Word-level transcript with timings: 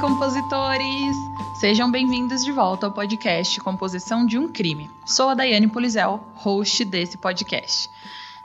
compositores! 0.00 1.16
Sejam 1.58 1.90
bem-vindos 1.90 2.44
de 2.44 2.52
volta 2.52 2.86
ao 2.86 2.92
podcast 2.92 3.58
Composição 3.60 4.26
de 4.26 4.38
um 4.38 4.46
Crime. 4.46 4.90
Sou 5.06 5.30
a 5.30 5.34
Daiane 5.34 5.68
Polizel, 5.68 6.22
host 6.34 6.84
desse 6.84 7.16
podcast. 7.16 7.88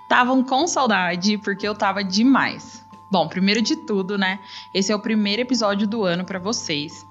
Estavam 0.04 0.44
com 0.44 0.66
saudade 0.66 1.38
porque 1.38 1.68
eu 1.68 1.76
tava 1.76 2.06
demais. 2.06 2.86
Bom, 3.12 3.28
primeiro 3.28 3.62
de 3.62 3.76
tudo, 3.76 4.18
né? 4.18 4.40
Esse 4.74 4.94
é 4.94 4.96
o 4.96 5.00
primeiro 5.00 5.42
episódio 5.42 5.86
do 5.86 6.06
ano 6.06 6.24
para 6.24 6.40
vocês, 6.40 7.06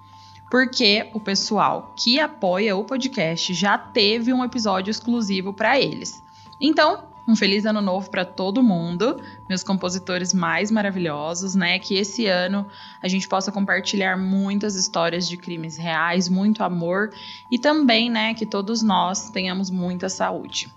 porque 0.51 1.11
o 1.13 1.21
pessoal 1.21 1.93
que 1.95 2.19
apoia 2.19 2.75
o 2.75 2.85
podcast 2.85 3.53
já 3.53 3.77
teve 3.77 4.33
um 4.33 4.43
episódio 4.43 4.91
exclusivo 4.91 5.53
para 5.53 5.79
eles. 5.79 6.23
Então, 6.59 7.10
um 7.31 7.37
feliz 7.37 7.65
ano 7.65 7.81
novo 7.81 8.11
para 8.11 8.25
todo 8.25 8.63
mundo, 8.63 9.21
meus 9.49 9.63
compositores 9.63 10.35
mais 10.35 10.71
maravilhosos, 10.71 11.55
né? 11.55 11.79
Que 11.79 11.95
esse 11.95 12.27
ano 12.27 12.67
a 13.01 13.07
gente 13.07 13.29
possa 13.29 13.53
compartilhar 13.53 14.17
muitas 14.17 14.75
histórias 14.75 15.29
de 15.29 15.37
crimes 15.37 15.77
reais, 15.77 16.29
muito 16.29 16.65
amor 16.65 17.11
e 17.51 17.59
também, 17.59 18.11
né, 18.11 18.35
que 18.35 18.45
todos 18.45 18.83
nós 18.83 19.31
tenhamos 19.31 19.71
muita 19.71 20.09
saúde. 20.09 20.69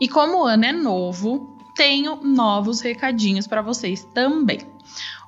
E 0.00 0.08
como 0.08 0.42
o 0.42 0.46
ano 0.46 0.64
é 0.64 0.72
novo, 0.72 1.56
tenho 1.74 2.16
novos 2.16 2.80
recadinhos 2.80 3.46
para 3.46 3.62
vocês 3.62 4.02
também. 4.02 4.60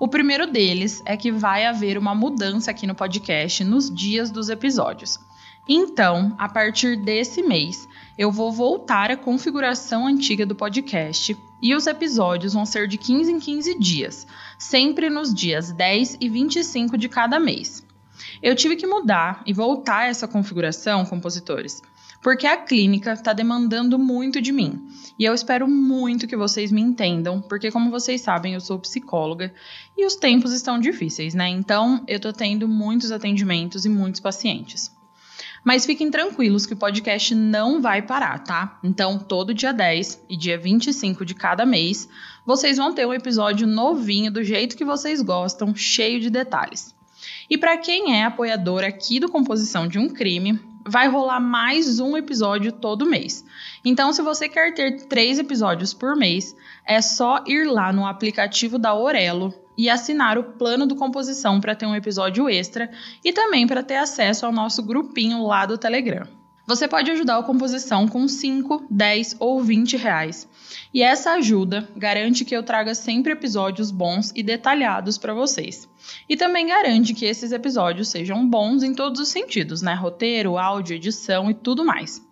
O 0.00 0.08
primeiro 0.08 0.50
deles 0.50 1.02
é 1.04 1.16
que 1.16 1.30
vai 1.30 1.66
haver 1.66 1.98
uma 1.98 2.14
mudança 2.14 2.70
aqui 2.70 2.86
no 2.86 2.94
podcast 2.94 3.62
nos 3.64 3.94
dias 3.94 4.30
dos 4.30 4.48
episódios. 4.48 5.18
Então, 5.68 6.34
a 6.38 6.48
partir 6.48 6.96
desse 6.96 7.42
mês, 7.42 7.86
eu 8.18 8.32
vou 8.32 8.50
voltar 8.50 9.12
à 9.12 9.16
configuração 9.16 10.04
antiga 10.04 10.44
do 10.44 10.56
podcast 10.56 11.36
e 11.62 11.72
os 11.72 11.86
episódios 11.86 12.52
vão 12.52 12.66
ser 12.66 12.88
de 12.88 12.98
15 12.98 13.30
em 13.30 13.38
15 13.38 13.78
dias, 13.78 14.26
sempre 14.58 15.08
nos 15.08 15.32
dias 15.32 15.70
10 15.70 16.18
e 16.20 16.28
25 16.28 16.98
de 16.98 17.08
cada 17.08 17.38
mês. 17.38 17.86
Eu 18.42 18.56
tive 18.56 18.74
que 18.74 18.88
mudar 18.88 19.40
e 19.46 19.52
voltar 19.52 20.08
essa 20.08 20.26
configuração, 20.26 21.04
compositores, 21.04 21.80
porque 22.20 22.44
a 22.44 22.56
clínica 22.56 23.12
está 23.12 23.32
demandando 23.32 23.96
muito 23.96 24.42
de 24.42 24.50
mim. 24.50 24.84
E 25.16 25.24
eu 25.24 25.32
espero 25.32 25.68
muito 25.68 26.26
que 26.26 26.36
vocês 26.36 26.72
me 26.72 26.80
entendam, 26.80 27.40
porque 27.40 27.70
como 27.70 27.88
vocês 27.88 28.20
sabem, 28.20 28.54
eu 28.54 28.60
sou 28.60 28.80
psicóloga 28.80 29.54
e 29.96 30.04
os 30.04 30.16
tempos 30.16 30.52
estão 30.52 30.80
difíceis, 30.80 31.34
né? 31.34 31.48
Então, 31.48 32.02
eu 32.08 32.18
tô 32.18 32.32
tendo 32.32 32.66
muitos 32.66 33.12
atendimentos 33.12 33.84
e 33.84 33.88
muitos 33.88 34.20
pacientes. 34.20 34.97
Mas 35.64 35.84
fiquem 35.84 36.10
tranquilos 36.10 36.66
que 36.66 36.74
o 36.74 36.76
podcast 36.76 37.34
não 37.34 37.80
vai 37.80 38.02
parar, 38.02 38.38
tá? 38.42 38.78
Então, 38.82 39.18
todo 39.18 39.54
dia 39.54 39.72
10 39.72 40.24
e 40.28 40.36
dia 40.36 40.56
25 40.56 41.24
de 41.24 41.34
cada 41.34 41.66
mês, 41.66 42.08
vocês 42.46 42.76
vão 42.76 42.92
ter 42.92 43.06
um 43.06 43.12
episódio 43.12 43.66
novinho 43.66 44.30
do 44.30 44.42
jeito 44.42 44.76
que 44.76 44.84
vocês 44.84 45.20
gostam, 45.20 45.74
cheio 45.74 46.20
de 46.20 46.30
detalhes. 46.30 46.94
E 47.50 47.58
para 47.58 47.76
quem 47.76 48.16
é 48.16 48.24
apoiador 48.24 48.84
aqui 48.84 49.18
do 49.18 49.28
Composição 49.28 49.88
de 49.88 49.98
um 49.98 50.08
Crime, 50.08 50.60
vai 50.86 51.08
rolar 51.08 51.40
mais 51.40 52.00
um 52.00 52.16
episódio 52.16 52.72
todo 52.72 53.06
mês. 53.06 53.44
Então, 53.84 54.12
se 54.12 54.22
você 54.22 54.48
quer 54.48 54.72
ter 54.74 55.06
três 55.06 55.38
episódios 55.38 55.92
por 55.92 56.16
mês, 56.16 56.56
é 56.86 57.00
só 57.02 57.42
ir 57.46 57.66
lá 57.66 57.92
no 57.92 58.06
aplicativo 58.06 58.78
da 58.78 58.94
Orelo 58.94 59.52
e 59.78 59.88
assinar 59.88 60.36
o 60.36 60.42
plano 60.42 60.86
do 60.86 60.96
composição 60.96 61.60
para 61.60 61.76
ter 61.76 61.86
um 61.86 61.94
episódio 61.94 62.48
extra 62.48 62.90
e 63.24 63.32
também 63.32 63.64
para 63.64 63.84
ter 63.84 63.96
acesso 63.96 64.44
ao 64.44 64.52
nosso 64.52 64.82
grupinho 64.82 65.46
lá 65.46 65.64
do 65.64 65.78
Telegram. 65.78 66.26
Você 66.66 66.86
pode 66.86 67.10
ajudar 67.10 67.38
a 67.38 67.42
composição 67.42 68.06
com 68.06 68.28
5, 68.28 68.88
10 68.90 69.36
ou 69.38 69.62
20 69.62 69.96
reais. 69.96 70.46
E 70.92 71.02
essa 71.02 71.32
ajuda 71.32 71.88
garante 71.96 72.44
que 72.44 72.54
eu 72.54 72.62
traga 72.62 72.94
sempre 72.94 73.32
episódios 73.32 73.90
bons 73.90 74.32
e 74.36 74.42
detalhados 74.42 75.16
para 75.16 75.32
vocês. 75.32 75.88
E 76.28 76.36
também 76.36 76.66
garante 76.66 77.14
que 77.14 77.24
esses 77.24 77.52
episódios 77.52 78.08
sejam 78.08 78.46
bons 78.46 78.82
em 78.82 78.92
todos 78.92 79.18
os 79.18 79.28
sentidos, 79.28 79.80
né? 79.80 79.94
Roteiro, 79.94 80.58
áudio, 80.58 80.96
edição 80.96 81.50
e 81.50 81.54
tudo 81.54 81.86
mais. 81.86 82.22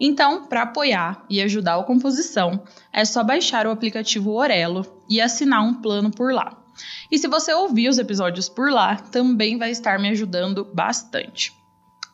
Então, 0.00 0.46
para 0.46 0.62
apoiar 0.62 1.24
e 1.30 1.40
ajudar 1.40 1.76
a 1.76 1.84
composição, 1.84 2.64
é 2.92 3.04
só 3.04 3.22
baixar 3.22 3.64
o 3.64 3.70
aplicativo 3.70 4.32
Orelo 4.32 4.84
e 5.08 5.20
assinar 5.20 5.62
um 5.62 5.74
plano 5.74 6.10
por 6.10 6.32
lá. 6.32 6.63
E 7.10 7.18
se 7.18 7.28
você 7.28 7.52
ouvir 7.52 7.88
os 7.88 7.98
episódios 7.98 8.48
por 8.48 8.70
lá, 8.70 8.96
também 8.96 9.58
vai 9.58 9.70
estar 9.70 9.98
me 9.98 10.08
ajudando 10.08 10.64
bastante. 10.64 11.52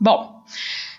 Bom, 0.01 0.43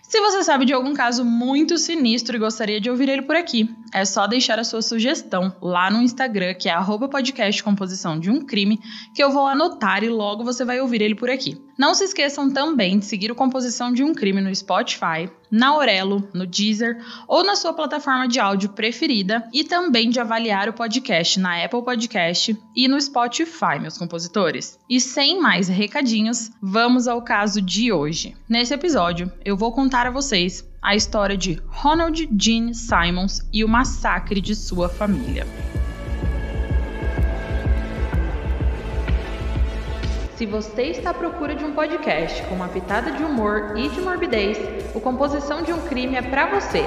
se 0.01 0.19
você 0.19 0.43
sabe 0.43 0.65
de 0.65 0.73
algum 0.73 0.93
caso 0.93 1.23
muito 1.23 1.77
sinistro 1.77 2.35
e 2.35 2.39
gostaria 2.39 2.81
de 2.81 2.89
ouvir 2.89 3.09
ele 3.09 3.21
por 3.21 3.35
aqui, 3.35 3.73
é 3.93 4.05
só 4.05 4.27
deixar 4.27 4.59
a 4.59 4.63
sua 4.63 4.81
sugestão 4.81 5.55
lá 5.61 5.89
no 5.89 6.01
Instagram, 6.01 6.53
que 6.53 6.69
é 6.69 6.75
@podcastcomposição 6.75 8.19
de 8.19 8.29
um 8.29 8.45
crime, 8.45 8.79
que 9.13 9.23
eu 9.23 9.31
vou 9.31 9.47
anotar 9.47 10.03
e 10.03 10.09
logo 10.09 10.43
você 10.43 10.63
vai 10.63 10.79
ouvir 10.79 11.01
ele 11.01 11.15
por 11.15 11.29
aqui. 11.29 11.61
Não 11.77 11.95
se 11.95 12.03
esqueçam 12.03 12.51
também 12.51 12.99
de 12.99 13.05
seguir 13.05 13.31
o 13.31 13.35
Composição 13.35 13.91
de 13.91 14.03
um 14.03 14.13
Crime 14.13 14.39
no 14.39 14.53
Spotify, 14.53 15.29
na 15.49 15.69
Aurelo, 15.69 16.29
no 16.33 16.45
Deezer 16.45 17.03
ou 17.27 17.43
na 17.43 17.55
sua 17.55 17.73
plataforma 17.73 18.27
de 18.27 18.39
áudio 18.39 18.69
preferida 18.69 19.43
e 19.51 19.63
também 19.63 20.09
de 20.09 20.19
avaliar 20.19 20.69
o 20.69 20.73
podcast 20.73 21.39
na 21.39 21.63
Apple 21.63 21.83
Podcast 21.83 22.55
e 22.75 22.87
no 22.87 23.01
Spotify, 23.01 23.79
meus 23.79 23.97
compositores. 23.97 24.77
E 24.87 25.01
sem 25.01 25.41
mais 25.41 25.67
recadinhos, 25.67 26.51
vamos 26.61 27.07
ao 27.07 27.21
caso 27.23 27.61
de 27.61 27.91
hoje. 27.91 28.35
Nesse 28.47 28.73
episódio, 28.73 29.31
eu 29.43 29.57
vou 29.57 29.71
contar 29.71 30.05
a 30.05 30.11
vocês 30.11 30.63
a 30.81 30.95
história 30.95 31.37
de 31.37 31.61
Ronald 31.67 32.27
Gene 32.35 32.73
Simons 32.73 33.47
e 33.53 33.63
o 33.63 33.69
massacre 33.69 34.41
de 34.41 34.55
sua 34.55 34.89
família. 34.89 35.45
Se 40.35 40.47
você 40.47 40.85
está 40.85 41.11
à 41.11 41.13
procura 41.13 41.53
de 41.53 41.63
um 41.63 41.73
podcast 41.73 42.41
com 42.47 42.55
uma 42.55 42.67
pitada 42.67 43.11
de 43.11 43.23
humor 43.23 43.75
e 43.77 43.89
de 43.89 44.01
morbidez, 44.01 44.57
o 44.95 44.99
Composição 44.99 45.61
de 45.61 45.71
um 45.71 45.79
Crime 45.81 46.15
é 46.15 46.21
para 46.23 46.47
você. 46.47 46.83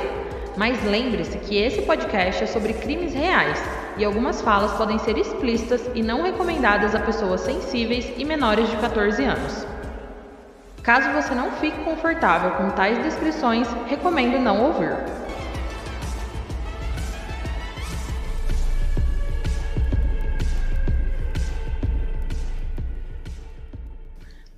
Mas 0.56 0.82
lembre-se 0.84 1.38
que 1.38 1.56
esse 1.56 1.82
podcast 1.82 2.42
é 2.42 2.46
sobre 2.48 2.72
crimes 2.72 3.14
reais 3.14 3.58
e 3.96 4.04
algumas 4.04 4.42
falas 4.42 4.72
podem 4.72 4.98
ser 4.98 5.16
explícitas 5.16 5.88
e 5.94 6.02
não 6.02 6.22
recomendadas 6.22 6.96
a 6.96 7.00
pessoas 7.00 7.42
sensíveis 7.42 8.12
e 8.16 8.24
menores 8.24 8.68
de 8.68 8.76
14 8.76 9.22
anos. 9.22 9.73
Caso 10.84 11.10
você 11.12 11.34
não 11.34 11.50
fique 11.52 11.82
confortável 11.82 12.50
com 12.58 12.68
tais 12.68 13.02
descrições, 13.02 13.66
recomendo 13.86 14.38
não 14.38 14.66
ouvir. 14.66 14.90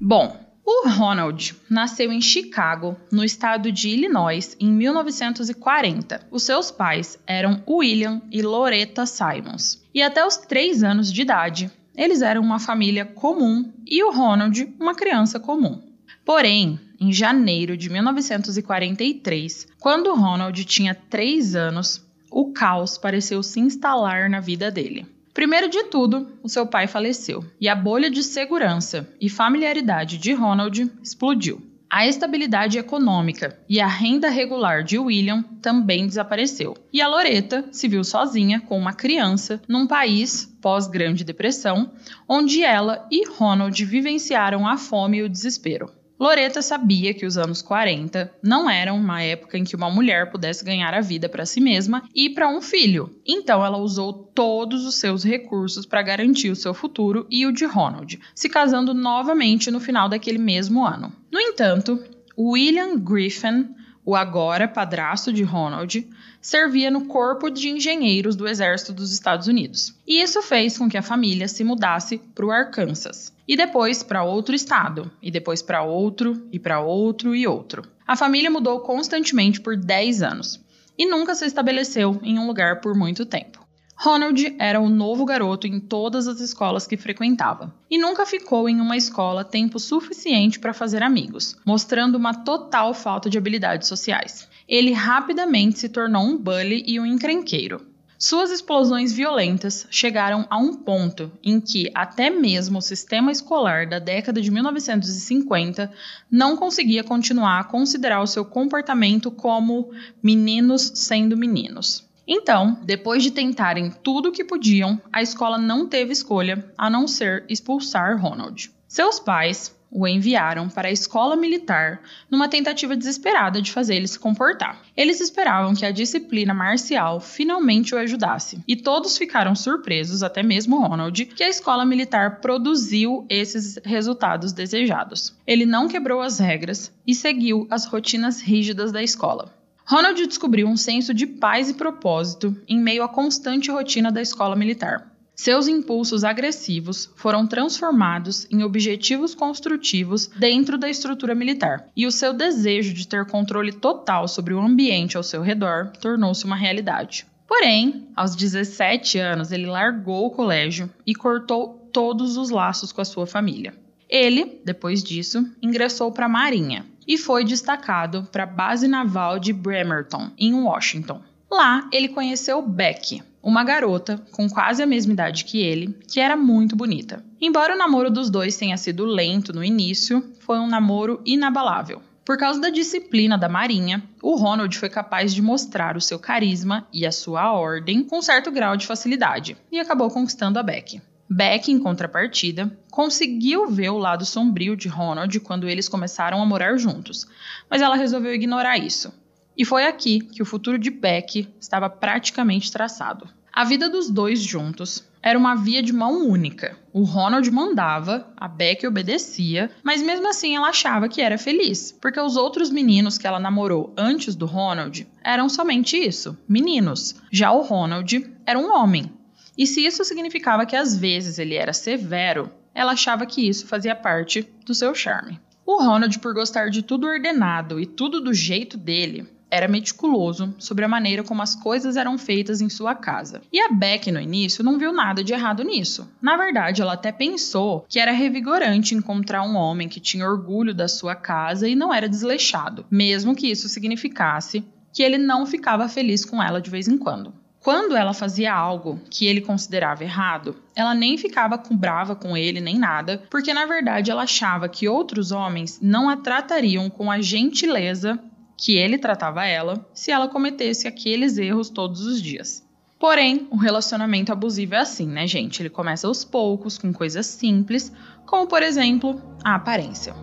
Bom, 0.00 0.37
o 0.64 0.88
Ronald 0.88 1.54
nasceu 1.70 2.10
em 2.10 2.20
Chicago, 2.20 2.97
no 3.12 3.22
estado 3.22 3.70
de 3.70 3.91
Illinois, 3.91 4.56
em 4.58 4.69
1940. 4.69 6.26
Os 6.28 6.43
seus 6.43 6.72
pais 6.72 7.20
eram 7.25 7.62
William 7.69 8.20
e 8.32 8.43
Loretta 8.43 9.06
Simons. 9.06 9.81
E 9.94 10.03
até 10.03 10.26
os 10.26 10.37
3 10.37 10.82
anos 10.82 11.12
de 11.12 11.22
idade, 11.22 11.70
eles 11.97 12.20
eram 12.20 12.43
uma 12.43 12.58
família 12.58 13.04
comum 13.04 13.72
e 13.87 14.03
o 14.03 14.10
Ronald 14.10 14.75
uma 14.81 14.94
criança 14.97 15.38
comum. 15.38 15.86
Porém, 16.26 16.81
em 16.98 17.12
janeiro 17.12 17.76
de 17.76 17.88
1943, 17.88 19.69
quando 19.78 20.12
Ronald 20.12 20.64
tinha 20.64 20.92
3 20.92 21.54
anos, 21.54 22.04
o 22.28 22.53
caos 22.53 22.98
pareceu 22.98 23.44
se 23.44 23.60
instalar 23.60 24.28
na 24.28 24.41
vida 24.41 24.69
dele. 24.69 25.06
Primeiro 25.32 25.70
de 25.70 25.84
tudo, 25.84 26.26
o 26.42 26.48
seu 26.48 26.66
pai 26.66 26.88
faleceu 26.88 27.44
e 27.60 27.69
a 27.69 27.76
bolha 27.76 28.10
de 28.10 28.25
segurança 28.25 29.09
e 29.20 29.31
familiaridade 29.31 30.19
de 30.19 30.32
Ronald 30.32 30.91
explodiu. 31.00 31.62
A 31.88 32.04
estabilidade 32.09 32.76
econômica 32.76 33.56
e 33.69 33.81
a 33.81 33.87
renda 33.87 34.28
regular 34.28 34.82
de 34.82 34.99
William 34.99 35.44
também 35.62 36.08
desapareceu. 36.08 36.76
E 36.93 37.00
a 37.00 37.06
Loreta 37.06 37.69
se 37.70 37.87
viu 37.87 38.02
sozinha 38.02 38.61
com 38.61 38.76
uma 38.76 38.93
criança 38.93 39.62
num 39.69 39.87
país 39.87 40.52
pós-Grande 40.61 41.22
Depressão, 41.22 41.93
onde 42.29 42.64
ela 42.64 43.06
e 43.12 43.25
Ronald 43.29 43.84
vivenciaram 43.84 44.67
a 44.67 44.76
fome 44.76 45.19
e 45.19 45.22
o 45.22 45.29
desespero. 45.29 45.88
Loreta 46.19 46.63
sabia 46.63 47.13
que 47.13 47.27
os 47.27 47.37
anos 47.37 47.61
40 47.61 48.33
não 48.43 48.71
eram 48.71 48.97
uma 48.97 49.23
época 49.23 49.59
em 49.59 49.65
que 49.65 49.77
uma 49.77 49.91
mulher 49.91 50.31
pudesse 50.31 50.65
ganhar 50.65 50.95
a 50.95 51.03
vida 51.03 51.29
para 51.29 51.45
si 51.45 51.61
mesma 51.61 52.03
e 52.15 52.31
para 52.31 52.49
um 52.49 52.63
filho. 52.63 53.15
Então 53.27 53.63
ela 53.63 53.77
usou 53.77 54.13
todos 54.13 54.87
os 54.87 54.95
seus 54.95 55.23
recursos 55.23 55.85
para 55.85 56.01
garantir 56.01 56.51
o 56.51 56.57
seu 56.57 56.73
futuro 56.73 57.27
e 57.31 57.45
o 57.45 57.53
de 57.53 57.67
Ronald, 57.67 58.19
se 58.35 58.49
casando 58.49 58.95
novamente 58.95 59.71
no 59.71 59.79
final 59.79 60.09
daquele 60.09 60.39
mesmo 60.39 60.87
ano. 60.87 61.13
No 61.31 61.39
entanto, 61.39 62.03
William 62.39 62.99
Griffin, 62.99 63.75
o 64.03 64.17
agora 64.17 64.67
padrasto 64.67 65.31
de 65.31 65.43
Ronald, 65.43 66.09
servia 66.41 66.91
no 66.91 67.07
Corpo 67.07 67.51
de 67.51 67.69
Engenheiros 67.69 68.37
do 68.37 68.49
Exército 68.49 68.93
dos 68.93 69.13
Estados 69.13 69.49
Unidos. 69.49 69.95
E 70.07 70.23
isso 70.23 70.41
fez 70.41 70.79
com 70.79 70.89
que 70.89 70.97
a 70.97 71.03
família 71.03 71.47
se 71.47 71.63
mudasse 71.63 72.19
para 72.35 72.47
o 72.47 72.51
Arkansas, 72.51 73.36
e 73.46 73.56
depois 73.56 74.02
para 74.02 74.25
outro 74.25 74.54
estado, 74.54 75.10
e 75.22 75.31
depois 75.31 75.62
para 75.62 75.82
outro, 75.82 76.46
e 76.52 76.58
para 76.58 76.81
outro 76.81 77.34
e 77.34 77.46
outro. 77.46 77.82
A 78.06 78.16
família 78.16 78.50
mudou 78.50 78.81
constantemente 78.81 79.60
por 79.60 79.76
10 79.76 80.22
anos 80.22 80.64
e 80.98 81.06
nunca 81.06 81.34
se 81.34 81.44
estabeleceu 81.44 82.19
em 82.22 82.38
um 82.38 82.46
lugar 82.46 82.81
por 82.81 82.94
muito 82.94 83.26
tempo. 83.26 83.66
Ronald 83.98 84.54
era 84.58 84.78
o 84.78 84.90
novo 84.90 85.25
garoto 85.25 85.66
em 85.66 85.81
todas 85.81 86.28
as 86.28 86.38
escolas 86.38 86.87
que 86.87 86.98
frequentava 86.98 87.75
e 87.90 87.96
nunca 87.96 88.26
ficou 88.26 88.69
em 88.69 88.78
uma 88.78 88.96
escola 88.96 89.43
tempo 89.43 89.78
suficiente 89.78 90.60
para 90.60 90.75
fazer 90.75 91.02
amigos, 91.02 91.56
mostrando 91.64 92.16
uma 92.16 92.34
total 92.34 92.93
falta 92.93 93.31
de 93.31 93.38
habilidades 93.38 93.88
sociais. 93.88 94.48
Ele 94.69 94.93
rapidamente 94.93 95.78
se 95.78 95.88
tornou 95.88 96.22
um 96.22 96.37
bully 96.37 96.84
e 96.87 97.00
um 97.00 97.06
encrenqueiro. 97.06 97.87
Suas 98.19 98.51
explosões 98.51 99.13
violentas 99.13 99.87
chegaram 99.91 100.47
a 100.49 100.57
um 100.57 100.75
ponto 100.75 101.31
em 101.45 101.61
que 101.61 101.91
até 101.95 102.31
mesmo 102.31 102.79
o 102.79 102.83
sistema 102.83 103.31
escolar 103.31 103.87
da 103.87 103.99
década 103.99 104.41
de 104.41 104.51
1950 104.51 105.93
não 106.31 106.57
conseguia 106.57 107.05
continuar 107.05 107.61
a 107.61 107.65
considerar 107.65 108.23
o 108.23 108.27
seu 108.27 108.43
comportamento 108.43 109.31
como 109.31 109.91
meninos 110.23 110.93
sendo 110.95 111.37
meninos. 111.37 112.07
Então, 112.27 112.79
depois 112.83 113.23
de 113.23 113.31
tentarem 113.31 113.91
tudo 114.03 114.31
o 114.31 114.33
que 114.33 114.43
podiam, 114.43 115.01
a 115.13 115.21
escola 115.21 115.59
não 115.59 115.87
teve 115.87 116.13
escolha 116.13 116.73
a 116.77 116.89
não 116.89 117.07
ser 117.07 117.45
expulsar 117.51 118.19
Ronald. 118.19 118.71
Seus 118.89 119.21
pais, 119.21 119.75
o 119.91 120.06
enviaram 120.06 120.69
para 120.69 120.88
a 120.88 120.93
escola 120.93 121.37
militar 121.37 122.00
numa 122.31 122.49
tentativa 122.49 122.97
desesperada 122.97 123.62
de 123.62 123.73
fazer 123.73 123.97
ele 123.97 124.09
se 124.09 124.19
comportar. 124.19 124.81
Eles 124.97 125.21
esperavam 125.21 125.75
que 125.75 125.87
a 125.87 125.91
disciplina 125.91 126.53
marcial 126.53 127.21
finalmente 127.21 127.94
o 127.94 127.99
ajudasse, 127.99 128.59
e 128.67 128.77
todos 128.77 129.17
ficaram 129.17 129.55
surpresos, 129.55 130.23
até 130.23 130.43
mesmo 130.43 130.81
Ronald, 130.81 131.25
que 131.27 131.43
a 131.43 131.49
escola 131.49 131.85
militar 131.85 132.41
produziu 132.41 133.25
esses 133.29 133.79
resultados 133.85 134.53
desejados. 134.53 135.35
Ele 135.47 135.65
não 135.65 135.89
quebrou 135.89 136.21
as 136.21 136.39
regras 136.39 136.93
e 137.06 137.15
seguiu 137.15 137.67
as 137.71 137.87
rotinas 137.87 138.41
rígidas 138.41 138.93
da 138.93 139.03
escola. 139.03 139.55
Ronald 139.89 140.27
descobriu 140.27 140.67
um 140.67 140.77
senso 140.77 141.15
de 141.15 141.29
paz 141.29 141.71
e 141.71 141.75
propósito 141.75 142.56
em 142.69 142.81
meio 142.81 143.05
à 143.05 143.09
constante 143.09 143.71
rotina 143.71 144.11
da 144.11 144.21
escola 144.21 144.56
militar. 144.56 145.16
Seus 145.37 145.69
impulsos 145.69 146.25
agressivos 146.25 147.12
foram 147.15 147.47
transformados 147.47 148.47
em 148.50 148.65
objetivos 148.65 149.35
construtivos 149.35 150.29
dentro 150.29 150.79
da 150.79 150.88
estrutura 150.88 151.35
militar, 151.35 151.91
e 151.94 152.06
o 152.06 152.11
seu 152.11 152.33
desejo 152.33 152.94
de 152.94 153.06
ter 153.06 153.27
controle 153.27 153.71
total 153.71 154.27
sobre 154.27 154.55
o 154.55 154.61
ambiente 154.61 155.15
ao 155.15 155.23
seu 155.23 155.43
redor 155.43 155.93
tornou-se 156.00 156.47
uma 156.47 156.56
realidade. 156.56 157.27
Porém, 157.47 158.09
aos 158.17 158.35
17 158.35 159.19
anos, 159.19 159.53
ele 159.53 159.67
largou 159.67 160.27
o 160.27 160.31
colégio 160.31 160.91
e 161.06 161.15
cortou 161.15 161.87
todos 161.93 162.39
os 162.39 162.49
laços 162.49 162.91
com 162.91 163.03
a 163.03 163.05
sua 163.05 163.27
família. 163.27 163.75
Ele, 164.09 164.62
depois 164.65 165.05
disso, 165.05 165.47
ingressou 165.62 166.11
para 166.11 166.25
a 166.25 166.31
Marinha 166.31 166.87
e 167.06 167.19
foi 167.19 167.44
destacado 167.44 168.27
para 168.32 168.44
a 168.44 168.47
base 168.47 168.89
naval 168.89 169.39
de 169.39 169.53
Bremerton, 169.53 170.31
em 170.39 170.55
Washington. 170.55 171.21
Lá, 171.50 171.88
ele 171.93 172.08
conheceu 172.08 172.60
Beck, 172.60 173.22
uma 173.43 173.62
garota 173.62 174.20
com 174.32 174.48
quase 174.48 174.82
a 174.82 174.87
mesma 174.87 175.12
idade 175.12 175.44
que 175.44 175.62
ele, 175.62 175.96
que 176.08 176.19
era 176.19 176.37
muito 176.37 176.75
bonita. 176.75 177.25
Embora 177.40 177.75
o 177.75 177.78
namoro 177.78 178.10
dos 178.10 178.28
dois 178.28 178.56
tenha 178.56 178.76
sido 178.76 179.04
lento 179.04 179.52
no 179.52 179.62
início, 179.62 180.25
foi 180.40 180.58
um 180.58 180.66
namoro 180.66 181.20
inabalável. 181.25 182.02
Por 182.25 182.37
causa 182.37 182.60
da 182.60 182.70
disciplina 182.70 183.38
da 183.38 183.48
Marinha, 183.48 184.02
o 184.20 184.34
Ronald 184.34 184.76
foi 184.76 184.88
capaz 184.88 185.32
de 185.32 185.40
mostrar 185.40 185.96
o 185.96 186.00
seu 186.00 186.19
carisma 186.19 186.88
e 186.93 187.06
a 187.06 187.12
sua 187.12 187.52
ordem 187.52 188.02
com 188.02 188.20
certo 188.20 188.50
grau 188.50 188.76
de 188.76 188.84
facilidade 188.84 189.56
e 189.70 189.78
acabou 189.78 190.10
conquistando 190.10 190.58
a 190.58 190.62
Beck. 190.64 191.00
Beck, 191.31 191.70
em 191.70 191.78
contrapartida, 191.78 192.76
conseguiu 192.90 193.69
ver 193.69 193.90
o 193.90 193.98
lado 193.98 194.25
sombrio 194.25 194.76
de 194.76 194.88
Ronald 194.88 195.38
quando 195.38 195.69
eles 195.69 195.88
começaram 195.88 196.43
a 196.43 196.46
morar 196.46 196.76
juntos, 196.78 197.26
mas 197.70 197.81
ela 197.81 197.94
resolveu 197.94 198.34
ignorar 198.34 198.76
isso. 198.76 199.12
E 199.56 199.64
foi 199.64 199.87
aqui 199.87 200.20
que 200.20 200.43
o 200.43 200.47
futuro 200.47 200.79
de 200.79 200.91
Beck 200.91 201.49
estava 201.58 201.88
praticamente 201.88 202.70
traçado. 202.70 203.29
A 203.53 203.64
vida 203.64 203.88
dos 203.88 204.11
dois 204.11 204.43
juntos 204.43 205.03
era 205.23 205.38
uma 205.38 205.55
via 205.55 205.82
de 205.82 205.93
mão 205.93 206.29
única. 206.29 206.79
O 206.93 207.05
Ronald 207.05 207.50
mandava, 207.50 208.32
a 208.37 208.47
Beck 208.47 208.87
obedecia, 208.87 209.70
mas 209.82 210.03
mesmo 210.03 210.29
assim 210.29 210.55
ela 210.55 210.69
achava 210.69 211.08
que 211.08 211.23
era 211.23 211.38
feliz, 211.38 211.91
porque 212.00 212.20
os 212.20 212.37
outros 212.37 212.70
meninos 212.70 213.17
que 213.17 213.26
ela 213.26 213.41
namorou 213.41 213.94
antes 213.97 214.35
do 214.37 214.44
Ronald 214.44 215.08
eram 215.25 215.49
somente 215.49 215.97
isso, 215.97 216.37
meninos. 216.47 217.17
Já 217.32 217.50
o 217.50 217.62
Ronald 217.62 218.31
era 218.44 218.58
um 218.58 218.70
homem. 218.70 219.11
E 219.56 219.67
se 219.67 219.85
isso 219.87 220.05
significava 220.05 220.67
que 220.67 220.76
às 220.76 220.94
vezes 220.94 221.38
ele 221.38 221.55
era 221.55 221.73
severo, 221.73 222.53
ela 222.75 222.93
achava 222.93 223.25
que 223.25 223.49
isso 223.49 223.67
fazia 223.67 223.97
parte 223.97 224.47
do 224.67 224.75
seu 224.75 224.94
charme. 224.94 225.41
O 225.64 225.82
Ronald, 225.82 226.19
por 226.19 226.35
gostar 226.35 226.69
de 226.69 226.82
tudo 226.82 227.06
ordenado 227.06 227.81
e 227.81 227.87
tudo 227.87 228.20
do 228.20 228.35
jeito 228.35 228.76
dele, 228.76 229.26
era 229.50 229.69
meticuloso 229.69 230.54
sobre 230.58 230.84
a 230.84 230.88
maneira 230.88 231.22
como 231.22 231.43
as 231.43 231.54
coisas 231.54 231.96
eram 231.96 232.19
feitas 232.19 232.60
em 232.60 232.69
sua 232.69 232.94
casa. 232.94 233.43
E 233.52 233.60
a 233.60 233.69
Beck, 233.69 234.10
no 234.10 234.20
início, 234.20 234.64
não 234.64 234.78
viu 234.78 234.93
nada 234.93 235.22
de 235.22 235.32
errado 235.32 235.62
nisso. 235.62 236.08
Na 236.20 236.37
verdade, 236.37 236.82
ela 236.82 236.94
até 236.94 237.12
pensou 237.12 237.87
que 237.88 237.98
era 237.98 238.12
revigorante 238.12 238.94
encontrar 238.94 239.43
um 239.43 239.56
homem 239.56 239.88
que 239.88 240.00
tinha 240.00 240.28
orgulho 240.28 240.75
da 240.75 240.88
sua 240.88 241.14
casa 241.14 241.69
e 241.69 241.75
não 241.75 241.93
era 241.93 242.08
desleixado, 242.08 242.84
mesmo 242.90 243.34
que 243.34 243.50
isso 243.50 243.69
significasse 243.69 244.64
que 244.93 245.02
ele 245.02 245.19
não 245.19 245.44
ficava 245.44 245.88
feliz 245.88 246.25
com 246.25 246.43
ela 246.43 246.60
de 246.60 246.70
vez 246.70 246.88
em 246.88 246.96
quando. 246.96 247.34
Quando 247.60 247.96
ela 247.96 248.14
fazia 248.14 248.54
algo 248.54 249.00
que 249.10 249.26
ele 249.26 249.40
considerava 249.40 250.04
errado, 250.04 250.54
ela 250.75 250.94
nem 250.94 251.19
ficava 251.19 251.58
com 251.58 251.76
brava 251.76 252.14
com 252.14 252.37
ele 252.37 252.60
nem 252.60 252.78
nada, 252.78 253.25
porque 253.28 253.52
na 253.52 253.66
verdade 253.66 254.08
ela 254.08 254.22
achava 254.22 254.69
que 254.69 254.88
outros 254.88 255.32
homens 255.32 255.81
não 255.82 256.08
a 256.08 256.16
tratariam 256.16 256.88
com 256.88 257.10
a 257.10 257.20
gentileza 257.20 258.20
que 258.56 258.76
ele 258.76 258.99
tratava 258.99 259.44
ela 259.44 259.87
se 259.93 260.11
ela 260.11 260.29
cometesse 260.29 260.88
aqueles 260.88 261.37
erros 261.37 261.69
todos 261.69 262.00
os 262.06 262.23
dias. 262.23 262.67
Porém, 262.99 263.47
o 263.50 263.56
relacionamento 263.56 264.32
abusivo 264.32 264.75
é 264.75 264.79
assim, 264.79 265.06
né, 265.06 265.26
gente? 265.26 265.61
Ele 265.61 265.69
começa 265.69 266.06
aos 266.06 266.25
poucos, 266.25 266.79
com 266.79 266.93
coisas 266.93 267.26
simples, 267.26 267.93
como 268.25 268.47
por 268.47 268.62
exemplo, 268.62 269.20
a 269.44 269.55
aparência. 269.55 270.14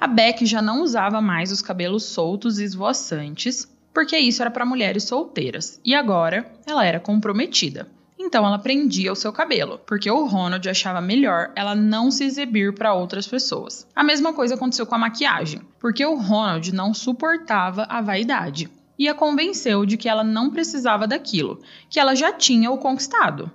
A 0.00 0.06
Beck 0.06 0.44
já 0.46 0.60
não 0.60 0.82
usava 0.82 1.20
mais 1.20 1.52
os 1.52 1.62
cabelos 1.62 2.04
soltos 2.04 2.58
e 2.58 2.64
esvoaçantes, 2.64 3.68
porque 3.92 4.16
isso 4.16 4.42
era 4.42 4.50
para 4.50 4.64
mulheres 4.64 5.04
solteiras, 5.04 5.80
e 5.84 5.94
agora 5.94 6.52
ela 6.66 6.84
era 6.84 7.00
comprometida. 7.00 7.88
Então 8.28 8.44
ela 8.44 8.58
prendia 8.58 9.10
o 9.10 9.16
seu 9.16 9.32
cabelo, 9.32 9.80
porque 9.86 10.10
o 10.10 10.26
Ronald 10.26 10.68
achava 10.68 11.00
melhor 11.00 11.50
ela 11.56 11.74
não 11.74 12.10
se 12.10 12.24
exibir 12.24 12.74
para 12.74 12.92
outras 12.92 13.26
pessoas. 13.26 13.86
A 13.96 14.04
mesma 14.04 14.34
coisa 14.34 14.54
aconteceu 14.54 14.84
com 14.84 14.94
a 14.94 14.98
maquiagem, 14.98 15.62
porque 15.80 16.04
o 16.04 16.14
Ronald 16.14 16.70
não 16.74 16.92
suportava 16.92 17.86
a 17.88 18.02
vaidade 18.02 18.70
e 18.98 19.08
a 19.08 19.14
convenceu 19.14 19.86
de 19.86 19.96
que 19.96 20.10
ela 20.10 20.22
não 20.22 20.50
precisava 20.50 21.06
daquilo, 21.06 21.58
que 21.88 21.98
ela 21.98 22.14
já 22.14 22.30
tinha 22.30 22.70
o 22.70 22.76
conquistado. 22.76 23.50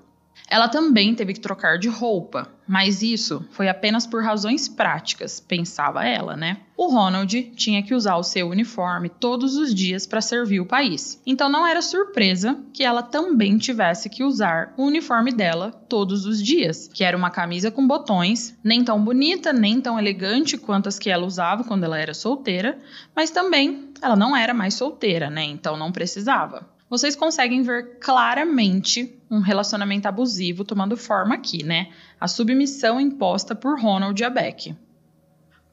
Ela 0.53 0.69
também 0.69 1.15
teve 1.15 1.33
que 1.33 1.39
trocar 1.39 1.79
de 1.79 1.89
roupa, 1.89 2.47
mas 2.67 3.01
isso 3.01 3.43
foi 3.49 3.67
apenas 3.67 4.05
por 4.05 4.23
razões 4.23 4.67
práticas, 4.69 5.39
pensava 5.39 6.05
ela, 6.05 6.37
né? 6.37 6.57
O 6.77 6.93
Ronald 6.93 7.53
tinha 7.55 7.81
que 7.81 7.95
usar 7.95 8.17
o 8.17 8.23
seu 8.23 8.47
uniforme 8.49 9.09
todos 9.09 9.55
os 9.57 9.73
dias 9.73 10.05
para 10.05 10.21
servir 10.21 10.59
o 10.59 10.65
país. 10.67 11.19
Então 11.25 11.49
não 11.49 11.65
era 11.65 11.81
surpresa 11.81 12.55
que 12.71 12.83
ela 12.83 13.01
também 13.01 13.57
tivesse 13.57 14.11
que 14.11 14.23
usar 14.23 14.75
o 14.77 14.83
uniforme 14.83 15.31
dela 15.31 15.71
todos 15.89 16.27
os 16.27 16.39
dias, 16.39 16.87
que 16.87 17.03
era 17.03 17.17
uma 17.17 17.31
camisa 17.31 17.71
com 17.71 17.87
botões, 17.87 18.55
nem 18.63 18.83
tão 18.83 19.03
bonita, 19.03 19.51
nem 19.51 19.81
tão 19.81 19.97
elegante 19.97 20.55
quanto 20.55 20.87
as 20.87 20.99
que 20.99 21.09
ela 21.09 21.25
usava 21.25 21.63
quando 21.63 21.85
ela 21.85 21.97
era 21.97 22.13
solteira, 22.13 22.77
mas 23.15 23.31
também 23.31 23.89
ela 23.99 24.15
não 24.15 24.37
era 24.37 24.53
mais 24.53 24.75
solteira, 24.75 25.31
né? 25.31 25.45
Então 25.45 25.75
não 25.75 25.91
precisava 25.91 26.71
vocês 26.93 27.15
conseguem 27.15 27.63
ver 27.63 27.97
claramente 27.97 29.19
um 29.27 29.39
relacionamento 29.39 30.07
abusivo 30.07 30.63
tomando 30.63 30.95
forma 30.95 31.33
aqui, 31.33 31.63
né? 31.63 31.89
A 32.21 32.27
submissão 32.27 33.01
imposta 33.01 33.55
por 33.55 33.81
Ronald 33.81 34.23
a 34.23 34.29
Beck. 34.29 34.75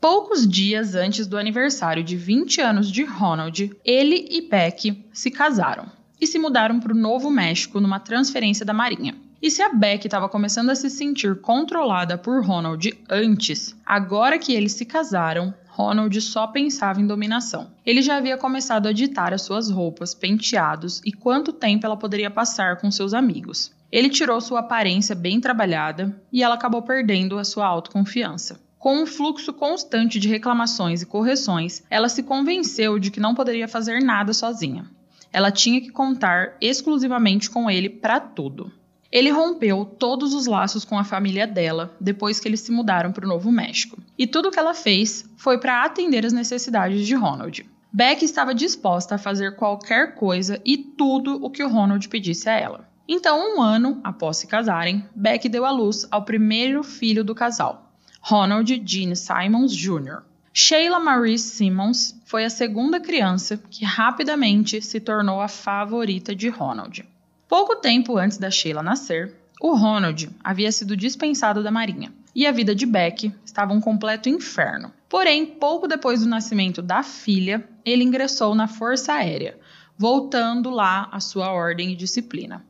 Poucos 0.00 0.49
dias 0.49 0.95
antes 0.95 1.27
do 1.27 1.37
aniversário 1.37 2.03
de 2.03 2.17
20 2.17 2.62
anos 2.62 2.91
de 2.91 3.05
Ronald, 3.05 3.71
ele 3.85 4.29
e 4.31 4.49
Beck 4.49 5.05
se 5.12 5.31
casaram 5.31 5.93
e 6.19 6.27
se 6.27 6.39
mudaram 6.39 6.81
para 6.81 6.95
o 6.95 6.99
Novo 6.99 7.29
México 7.29 7.81
numa 7.81 8.00
transferência 8.00 8.65
da 8.65 8.73
Marinha. 8.73 9.15
E 9.43 9.50
se 9.50 9.61
a 9.61 9.69
Beck 9.69 10.07
estava 10.07 10.27
começando 10.27 10.71
a 10.71 10.75
se 10.75 10.89
sentir 10.89 11.39
controlada 11.43 12.17
por 12.17 12.43
Ronald 12.43 12.99
antes, 13.11 13.77
agora 13.85 14.39
que 14.39 14.55
eles 14.55 14.73
se 14.73 14.87
casaram, 14.87 15.53
Ronald 15.81 16.21
só 16.21 16.47
pensava 16.47 17.01
em 17.01 17.07
dominação. 17.07 17.71
Ele 17.87 18.03
já 18.03 18.17
havia 18.17 18.37
começado 18.37 18.87
a 18.87 18.93
ditar 18.93 19.33
as 19.33 19.43
suas 19.43 19.71
roupas, 19.71 20.15
penteados 20.15 21.01
e 21.07 21.11
quanto 21.11 21.55
tempo 21.55 21.87
ela 21.87 21.97
poderia 21.97 22.31
passar 22.31 22.77
com 22.77 22.91
seus 22.91 23.15
amigos. 23.15 23.73
Ele 23.91 24.11
tirou 24.11 24.41
sua 24.41 24.61
aparência 24.61 25.15
bem 25.15 25.41
trabalhada 25.41 26.15
e 26.31 26.43
ela 26.43 26.55
acabou 26.55 26.83
perdendo 26.83 27.39
a 27.39 27.45
sua 27.45 27.67
autoconfiança. 27.67 28.61
Com 28.79 29.03
um 29.03 29.07
fluxo 29.07 29.53
constante 29.53 30.21
de 30.21 30.29
reclamações 30.29 31.03
e 31.03 31.07
correções, 31.07 31.83
ela 31.91 32.09
se 32.09 32.23
convenceu 32.23 32.99
de 32.99 33.11
que 33.11 33.19
não 33.19 33.35
poderia 33.35 33.67
fazer 33.67 34.01
nada 34.01 34.33
sozinha. 34.33 34.85
Ela 35.33 35.51
tinha 35.51 35.81
que 35.81 35.91
contar 35.91 36.57
exclusivamente 36.61 37.49
com 37.49 37.71
ele 37.71 37.89
para 37.89 38.21
tudo. 38.21 38.73
Ele 39.12 39.31
rompeu 39.31 39.85
todos 39.85 40.35
os 40.35 40.47
laços 40.47 40.85
com 40.85 40.99
a 40.99 41.05
família 41.05 41.47
dela 41.47 41.97
depois 42.00 42.38
que 42.38 42.47
eles 42.47 42.61
se 42.61 42.71
mudaram 42.71 43.11
para 43.11 43.25
o 43.25 43.29
Novo 43.29 43.50
México. 43.50 43.99
E 44.17 44.26
tudo 44.26 44.49
o 44.49 44.50
que 44.52 44.59
ela 44.59 44.75
fez 44.75 45.25
foi 45.37 45.59
para 45.59 45.85
atender 45.85 46.25
as 46.25 46.33
necessidades 46.33 47.07
de 47.07 47.14
Ronald. 47.14 47.69
Beck 47.93 48.25
estava 48.25 48.55
disposta 48.55 49.17
a 49.17 49.19
fazer 49.19 49.57
qualquer 49.57 50.14
coisa 50.14 50.61
e 50.64 50.79
tudo 50.79 51.45
o 51.45 51.50
que 51.50 51.64
o 51.64 51.69
Ronald 51.69 52.09
pedisse 52.09 52.49
a 52.49 52.52
ela. 52.52 52.88
Então, 53.09 53.57
um 53.57 53.61
ano 53.61 54.00
após 54.05 54.37
se 54.37 54.47
casarem, 54.47 55.05
Beck 55.17 55.49
deu 55.49 55.67
à 55.67 55.73
luz 55.73 56.07
ao 56.09 56.25
primeiro 56.25 56.85
filho 56.85 57.25
do 57.25 57.35
casal, 57.35 57.90
Ronald 58.21 58.83
Gene 58.85 59.17
Simons 59.17 59.75
Jr. 59.75 60.23
Sheila 60.52 61.00
Marie 61.00 61.38
Simmons 61.38 62.21
foi 62.25 62.45
a 62.45 62.50
segunda 62.50 63.00
criança 63.00 63.57
que 63.57 63.85
rapidamente 63.85 64.83
se 64.83 65.00
tornou 65.00 65.40
a 65.40 65.49
favorita 65.49 66.35
de 66.35 66.49
Ronald. 66.49 67.05
Pouco 67.50 67.75
tempo 67.75 68.16
antes 68.16 68.38
da 68.38 68.49
Sheila 68.49 68.80
nascer, 68.80 69.35
o 69.61 69.75
Ronald 69.75 70.30
havia 70.45 70.71
sido 70.71 70.97
dispensado 70.97 71.64
da 71.64 71.71
Marinha 71.73 72.12
e 72.33 72.47
a 72.47 72.52
vida 72.52 72.76
de 72.76 72.87
Beck 72.87 73.35
estava 73.45 73.73
um 73.73 73.80
completo 73.80 74.28
inferno. 74.28 74.92
Porém, 75.09 75.45
pouco 75.45 75.88
depois 75.88 76.21
do 76.21 76.28
nascimento 76.28 76.80
da 76.80 77.02
filha, 77.02 77.69
ele 77.85 78.04
ingressou 78.04 78.54
na 78.54 78.69
Força 78.69 79.14
Aérea, 79.14 79.59
voltando 79.99 80.71
lá 80.71 81.09
à 81.11 81.19
sua 81.19 81.50
ordem 81.50 81.90
e 81.90 81.97
disciplina. 81.97 82.64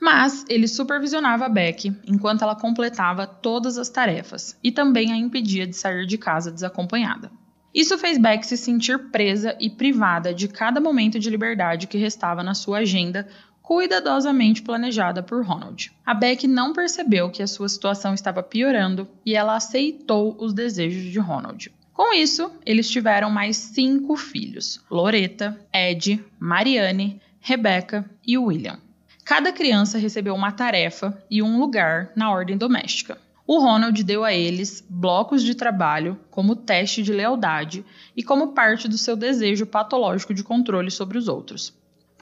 Mas 0.00 0.44
ele 0.48 0.68
supervisionava 0.68 1.48
Beck 1.48 1.92
enquanto 2.06 2.42
ela 2.42 2.54
completava 2.54 3.26
todas 3.26 3.76
as 3.76 3.88
tarefas 3.88 4.56
e 4.62 4.70
também 4.70 5.10
a 5.10 5.16
impedia 5.16 5.66
de 5.66 5.74
sair 5.74 6.06
de 6.06 6.16
casa 6.16 6.52
desacompanhada. 6.52 7.28
Isso 7.74 7.98
fez 7.98 8.18
Beck 8.18 8.46
se 8.46 8.56
sentir 8.56 9.10
presa 9.10 9.56
e 9.58 9.70
privada 9.70 10.32
de 10.34 10.46
cada 10.46 10.80
momento 10.80 11.18
de 11.18 11.30
liberdade 11.30 11.86
que 11.86 11.96
restava 11.96 12.42
na 12.42 12.54
sua 12.54 12.78
agenda 12.78 13.26
cuidadosamente 13.72 14.60
planejada 14.60 15.22
por 15.22 15.42
Ronald. 15.42 15.90
A 16.04 16.12
Beck 16.12 16.46
não 16.46 16.74
percebeu 16.74 17.30
que 17.30 17.42
a 17.42 17.46
sua 17.46 17.70
situação 17.70 18.12
estava 18.12 18.42
piorando 18.42 19.08
e 19.24 19.34
ela 19.34 19.56
aceitou 19.56 20.36
os 20.38 20.52
desejos 20.52 21.10
de 21.10 21.18
Ronald. 21.18 21.72
Com 21.90 22.12
isso, 22.12 22.52
eles 22.66 22.90
tiveram 22.90 23.30
mais 23.30 23.56
cinco 23.56 24.14
filhos: 24.14 24.78
Loreta, 24.90 25.58
Ed, 25.72 26.22
Marianne, 26.38 27.18
Rebecca 27.40 28.04
e 28.26 28.36
William. 28.36 28.78
Cada 29.24 29.50
criança 29.50 29.96
recebeu 29.96 30.34
uma 30.34 30.52
tarefa 30.52 31.24
e 31.30 31.42
um 31.42 31.58
lugar 31.58 32.12
na 32.14 32.30
ordem 32.30 32.58
doméstica. 32.58 33.16
O 33.46 33.58
Ronald 33.58 34.04
deu 34.04 34.22
a 34.22 34.34
eles 34.34 34.84
blocos 34.86 35.42
de 35.42 35.54
trabalho 35.54 36.20
como 36.30 36.54
teste 36.54 37.02
de 37.02 37.10
lealdade 37.10 37.86
e 38.14 38.22
como 38.22 38.52
parte 38.52 38.86
do 38.86 38.98
seu 38.98 39.16
desejo 39.16 39.64
patológico 39.64 40.34
de 40.34 40.44
controle 40.44 40.90
sobre 40.90 41.16
os 41.16 41.26
outros. 41.26 41.72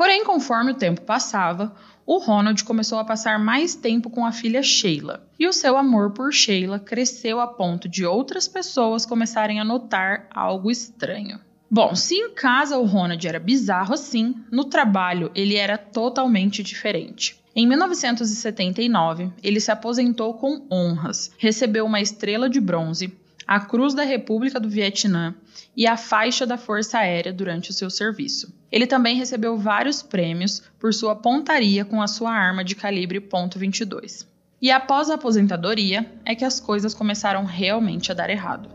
Porém, 0.01 0.25
conforme 0.25 0.71
o 0.71 0.77
tempo 0.77 1.03
passava, 1.03 1.75
o 2.07 2.17
Ronald 2.17 2.65
começou 2.65 2.99
a 2.99 3.05
passar 3.05 3.39
mais 3.39 3.75
tempo 3.75 4.09
com 4.09 4.25
a 4.25 4.33
filha 4.33 4.63
Sheila, 4.63 5.29
e 5.39 5.47
o 5.47 5.53
seu 5.53 5.77
amor 5.77 6.13
por 6.13 6.33
Sheila 6.33 6.79
cresceu 6.79 7.39
a 7.39 7.47
ponto 7.47 7.87
de 7.87 8.07
outras 8.07 8.49
pessoas 8.49 9.05
começarem 9.05 9.61
a 9.61 9.65
notar 9.65 10.27
algo 10.31 10.71
estranho. 10.71 11.39
Bom, 11.71 11.95
se 11.95 12.15
em 12.15 12.33
casa 12.33 12.79
o 12.79 12.87
Ronald 12.87 13.29
era 13.29 13.39
bizarro 13.39 13.93
assim, 13.93 14.35
no 14.51 14.65
trabalho 14.65 15.31
ele 15.35 15.57
era 15.57 15.77
totalmente 15.77 16.63
diferente. 16.63 17.39
Em 17.55 17.67
1979, 17.67 19.31
ele 19.43 19.61
se 19.61 19.71
aposentou 19.71 20.33
com 20.33 20.67
honras, 20.73 21.31
recebeu 21.37 21.85
uma 21.85 22.01
estrela 22.01 22.49
de 22.49 22.59
bronze, 22.59 23.13
a 23.51 23.59
Cruz 23.59 23.95
da 23.95 24.05
República 24.05 24.61
do 24.61 24.69
Vietnã 24.69 25.35
e 25.77 25.85
a 25.85 25.97
faixa 25.97 26.47
da 26.47 26.57
Força 26.57 26.99
Aérea 26.99 27.33
durante 27.33 27.71
o 27.71 27.73
seu 27.73 27.91
serviço. 27.91 28.55
Ele 28.71 28.87
também 28.87 29.17
recebeu 29.17 29.59
vários 29.59 30.05
prêmios 30.05 30.63
por 30.79 30.95
sua 30.95 31.17
pontaria 31.17 31.85
com 31.85 32.01
a 32.01 32.07
sua 32.07 32.31
arma 32.31 32.63
de 32.63 32.77
calibre 32.77 33.21
.22. 33.21 34.25
E 34.63 34.71
após 34.71 35.11
a 35.11 35.15
aposentadoria 35.15 36.09
é 36.25 36.37
que 36.37 36.45
as 36.45 36.61
coisas 36.61 36.95
começaram 36.95 37.45
realmente 37.45 38.13
a 38.13 38.15
dar 38.15 38.31
errado. 38.31 38.71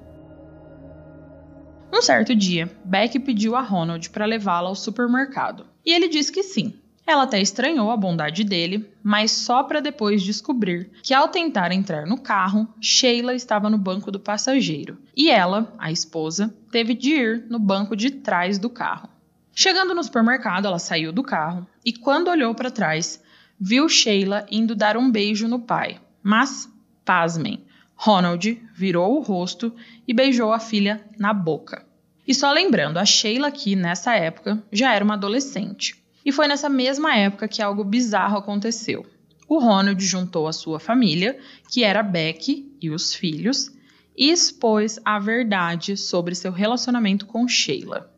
Um 1.94 2.01
certo 2.01 2.36
dia, 2.36 2.70
Beck 2.84 3.17
pediu 3.20 3.55
a 3.55 3.62
Ronald 3.62 4.10
para 4.10 4.25
levá-la 4.25 4.67
ao 4.67 4.75
supermercado. 4.75 5.65
E 5.86 5.94
ele 5.94 6.10
disse 6.10 6.34
que 6.34 6.44
sim. 6.44 6.74
Ela 7.08 7.24
até 7.24 7.40
estranhou 7.40 7.92
a 7.92 7.98
bondade 7.98 8.44
dele, 8.44 8.90
mas 9.04 9.32
só 9.32 9.62
para 9.62 9.80
depois 9.80 10.24
descobrir 10.24 10.90
que 11.04 11.14
ao 11.14 11.28
tentar 11.28 11.72
entrar 11.72 12.08
no 12.08 12.18
carro, 12.18 12.68
Sheila 12.82 13.36
estava 13.36 13.70
no 13.70 13.78
banco 13.78 14.10
do 14.10 14.20
passageiro 14.20 14.98
e 15.16 15.30
ela, 15.30 15.72
a 15.78 15.92
esposa, 15.92 16.56
teve 16.72 16.96
de 16.96 17.12
ir 17.12 17.46
no 17.48 17.60
banco 17.60 17.96
de 17.96 18.10
trás 18.10 18.58
do 18.58 18.72
carro. 18.72 19.10
Chegando 19.54 19.94
no 19.94 20.04
supermercado, 20.04 20.66
ela 20.66 20.80
saiu 20.80 21.14
do 21.14 21.22
carro 21.22 21.68
e 21.86 21.94
quando 21.94 22.30
olhou 22.30 22.56
para 22.56 22.72
trás, 22.72 23.24
viu 23.60 23.88
Sheila 23.88 24.46
indo 24.50 24.76
dar 24.76 24.98
um 24.98 25.12
beijo 25.12 25.48
no 25.48 25.60
pai. 25.60 26.02
Mas, 26.24 26.68
pasmem, 27.06 27.64
Ronald 27.96 28.62
virou 28.74 29.16
o 29.16 29.22
rosto 29.22 29.74
e 30.08 30.14
beijou 30.14 30.52
a 30.52 30.60
filha 30.60 31.06
na 31.20 31.34
boca. 31.34 31.86
E 32.28 32.34
só 32.34 32.52
lembrando, 32.52 32.98
a 32.98 33.06
Sheila 33.06 33.48
aqui, 33.48 33.76
nessa 33.76 34.16
época, 34.16 34.62
já 34.72 34.94
era 34.94 35.06
uma 35.06 35.14
adolescente. 35.14 36.04
E 36.25 36.32
foi 36.32 36.48
nessa 36.48 36.67
mesma 36.67 37.15
época 37.15 37.48
que 37.48 37.62
algo 37.62 37.84
bizarro 37.84 38.38
aconteceu. 38.38 39.05
O 39.48 39.60
Ronald 39.60 40.03
juntou 40.03 40.48
a 40.48 40.53
sua 40.53 40.79
família, 40.79 41.39
que 41.70 41.84
era 41.84 42.01
Beck 42.01 42.75
e 42.82 42.89
os 42.89 43.13
filhos, 43.13 43.72
e 44.17 44.32
expôs 44.32 45.00
a 45.05 45.20
verdade 45.20 45.96
sobre 45.96 46.34
seu 46.34 46.51
relacionamento 46.51 47.27
com 47.27 47.48
Sheila. 47.48 48.12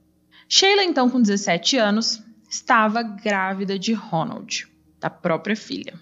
Sheila, 0.47 0.83
então 0.83 1.09
com 1.09 1.21
17 1.21 1.77
anos, 1.77 2.23
estava 2.49 3.01
grávida 3.03 3.77
de 3.77 3.91
Ronald, 3.91 4.67
da 4.99 5.09
própria 5.09 5.55
filha. 5.55 5.99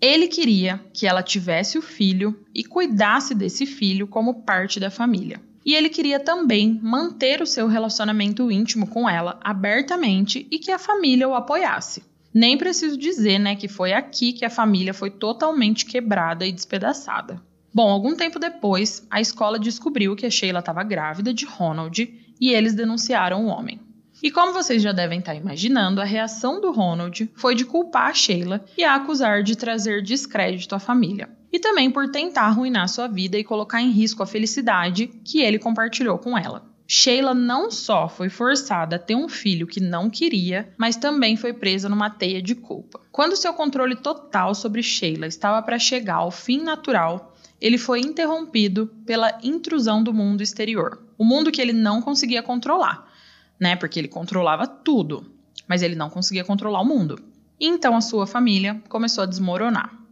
Ele 0.00 0.26
queria 0.26 0.84
que 0.92 1.06
ela 1.06 1.22
tivesse 1.22 1.78
o 1.78 1.82
filho 1.82 2.44
e 2.52 2.64
cuidasse 2.64 3.34
desse 3.34 3.64
filho 3.64 4.08
como 4.08 4.42
parte 4.42 4.80
da 4.80 4.90
família. 4.90 5.40
E 5.64 5.74
ele 5.74 5.88
queria 5.88 6.20
também 6.20 6.78
manter 6.82 7.40
o 7.40 7.46
seu 7.46 7.66
relacionamento 7.66 8.50
íntimo 8.50 8.86
com 8.86 9.08
ela 9.08 9.40
abertamente 9.42 10.46
e 10.50 10.58
que 10.58 10.70
a 10.70 10.78
família 10.78 11.28
o 11.28 11.34
apoiasse. 11.34 12.02
Nem 12.32 12.58
preciso 12.58 12.98
dizer, 12.98 13.38
né, 13.38 13.54
que 13.54 13.68
foi 13.68 13.92
aqui 13.92 14.32
que 14.32 14.44
a 14.44 14.50
família 14.50 14.92
foi 14.92 15.10
totalmente 15.10 15.86
quebrada 15.86 16.44
e 16.44 16.52
despedaçada. 16.52 17.40
Bom, 17.72 17.88
algum 17.88 18.14
tempo 18.14 18.38
depois, 18.38 19.06
a 19.10 19.20
escola 19.20 19.58
descobriu 19.58 20.14
que 20.14 20.26
a 20.26 20.30
Sheila 20.30 20.60
estava 20.60 20.82
grávida 20.82 21.32
de 21.32 21.44
Ronald 21.44 22.12
e 22.40 22.50
eles 22.52 22.74
denunciaram 22.74 23.46
o 23.46 23.48
homem. 23.48 23.80
E 24.24 24.30
como 24.30 24.54
vocês 24.54 24.80
já 24.80 24.90
devem 24.90 25.18
estar 25.18 25.34
imaginando, 25.34 26.00
a 26.00 26.04
reação 26.04 26.58
do 26.58 26.72
Ronald 26.72 27.30
foi 27.34 27.54
de 27.54 27.66
culpar 27.66 28.08
a 28.08 28.14
Sheila 28.14 28.64
e 28.74 28.82
a 28.82 28.94
acusar 28.94 29.42
de 29.42 29.54
trazer 29.54 30.02
descrédito 30.02 30.74
à 30.74 30.78
família. 30.78 31.28
E 31.52 31.58
também 31.58 31.90
por 31.90 32.10
tentar 32.10 32.44
arruinar 32.44 32.88
sua 32.88 33.06
vida 33.06 33.36
e 33.36 33.44
colocar 33.44 33.82
em 33.82 33.90
risco 33.90 34.22
a 34.22 34.26
felicidade 34.26 35.08
que 35.22 35.42
ele 35.42 35.58
compartilhou 35.58 36.16
com 36.16 36.38
ela. 36.38 36.64
Sheila 36.86 37.34
não 37.34 37.70
só 37.70 38.08
foi 38.08 38.30
forçada 38.30 38.96
a 38.96 38.98
ter 38.98 39.14
um 39.14 39.28
filho 39.28 39.66
que 39.66 39.78
não 39.78 40.08
queria, 40.08 40.72
mas 40.78 40.96
também 40.96 41.36
foi 41.36 41.52
presa 41.52 41.90
numa 41.90 42.08
teia 42.08 42.40
de 42.40 42.54
culpa. 42.54 43.02
Quando 43.12 43.36
seu 43.36 43.52
controle 43.52 43.94
total 43.94 44.54
sobre 44.54 44.82
Sheila 44.82 45.26
estava 45.26 45.60
para 45.60 45.78
chegar 45.78 46.16
ao 46.16 46.30
fim 46.30 46.62
natural, 46.62 47.34
ele 47.60 47.76
foi 47.76 48.00
interrompido 48.00 48.90
pela 49.04 49.38
intrusão 49.42 50.02
do 50.02 50.14
mundo 50.14 50.42
exterior, 50.42 51.02
o 51.18 51.24
mundo 51.26 51.52
que 51.52 51.60
ele 51.60 51.74
não 51.74 52.00
conseguia 52.00 52.42
controlar, 52.42 53.12
né? 53.58 53.76
Porque 53.76 53.98
ele 53.98 54.08
controlava 54.08 54.66
tudo, 54.66 55.26
mas 55.68 55.82
ele 55.82 55.94
não 55.94 56.10
conseguia 56.10 56.44
controlar 56.44 56.80
o 56.80 56.84
mundo. 56.84 57.18
Então 57.60 57.96
a 57.96 58.00
sua 58.00 58.26
família 58.26 58.82
começou 58.88 59.22
a 59.22 59.26
desmoronar. 59.26 60.03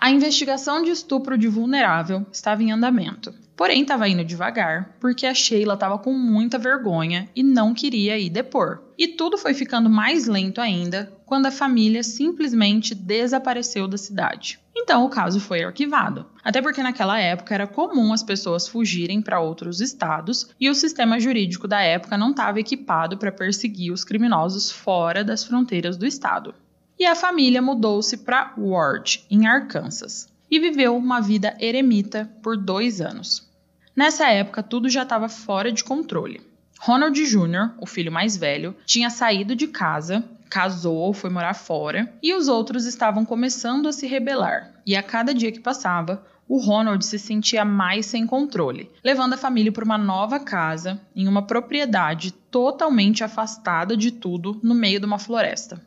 A 0.00 0.12
investigação 0.12 0.80
de 0.80 0.92
estupro 0.92 1.36
de 1.36 1.48
vulnerável 1.48 2.24
estava 2.32 2.62
em 2.62 2.70
andamento, 2.70 3.34
porém 3.56 3.82
estava 3.82 4.08
indo 4.08 4.24
devagar 4.24 4.96
porque 5.00 5.26
a 5.26 5.34
Sheila 5.34 5.74
estava 5.74 5.98
com 5.98 6.12
muita 6.12 6.56
vergonha 6.56 7.28
e 7.34 7.42
não 7.42 7.74
queria 7.74 8.16
ir 8.16 8.30
depor. 8.30 8.80
E 8.96 9.08
tudo 9.08 9.36
foi 9.36 9.54
ficando 9.54 9.90
mais 9.90 10.28
lento 10.28 10.60
ainda 10.60 11.12
quando 11.26 11.46
a 11.46 11.50
família 11.50 12.04
simplesmente 12.04 12.94
desapareceu 12.94 13.88
da 13.88 13.98
cidade. 13.98 14.60
Então 14.76 15.04
o 15.04 15.10
caso 15.10 15.40
foi 15.40 15.64
arquivado, 15.64 16.26
até 16.44 16.62
porque 16.62 16.80
naquela 16.80 17.18
época 17.18 17.52
era 17.52 17.66
comum 17.66 18.12
as 18.12 18.22
pessoas 18.22 18.68
fugirem 18.68 19.20
para 19.20 19.40
outros 19.40 19.80
estados 19.80 20.54
e 20.60 20.70
o 20.70 20.74
sistema 20.76 21.18
jurídico 21.18 21.66
da 21.66 21.80
época 21.80 22.16
não 22.16 22.30
estava 22.30 22.60
equipado 22.60 23.18
para 23.18 23.32
perseguir 23.32 23.92
os 23.92 24.04
criminosos 24.04 24.70
fora 24.70 25.24
das 25.24 25.42
fronteiras 25.42 25.96
do 25.96 26.06
estado 26.06 26.54
e 26.98 27.06
a 27.06 27.14
família 27.14 27.62
mudou-se 27.62 28.16
para 28.18 28.52
Ward, 28.58 29.24
em 29.30 29.46
Arkansas, 29.46 30.28
e 30.50 30.58
viveu 30.58 30.96
uma 30.96 31.20
vida 31.20 31.56
eremita 31.60 32.30
por 32.42 32.56
dois 32.56 33.00
anos. 33.00 33.46
Nessa 33.94 34.28
época, 34.28 34.62
tudo 34.62 34.88
já 34.88 35.02
estava 35.02 35.28
fora 35.28 35.70
de 35.70 35.84
controle. 35.84 36.40
Ronald 36.80 37.20
Jr., 37.20 37.74
o 37.80 37.86
filho 37.86 38.12
mais 38.12 38.36
velho, 38.36 38.74
tinha 38.86 39.10
saído 39.10 39.56
de 39.56 39.66
casa, 39.66 40.24
casou, 40.48 41.12
foi 41.12 41.30
morar 41.30 41.54
fora, 41.54 42.12
e 42.22 42.32
os 42.34 42.48
outros 42.48 42.86
estavam 42.86 43.24
começando 43.24 43.88
a 43.88 43.92
se 43.92 44.06
rebelar. 44.06 44.72
E 44.86 44.96
a 44.96 45.02
cada 45.02 45.34
dia 45.34 45.52
que 45.52 45.60
passava, 45.60 46.24
o 46.48 46.58
Ronald 46.58 47.04
se 47.04 47.18
sentia 47.18 47.64
mais 47.64 48.06
sem 48.06 48.26
controle, 48.26 48.90
levando 49.04 49.34
a 49.34 49.36
família 49.36 49.70
para 49.70 49.84
uma 49.84 49.98
nova 49.98 50.40
casa, 50.40 51.00
em 51.14 51.28
uma 51.28 51.42
propriedade 51.42 52.32
totalmente 52.32 53.22
afastada 53.22 53.96
de 53.96 54.10
tudo, 54.10 54.58
no 54.62 54.74
meio 54.74 54.98
de 54.98 55.06
uma 55.06 55.18
floresta. 55.18 55.86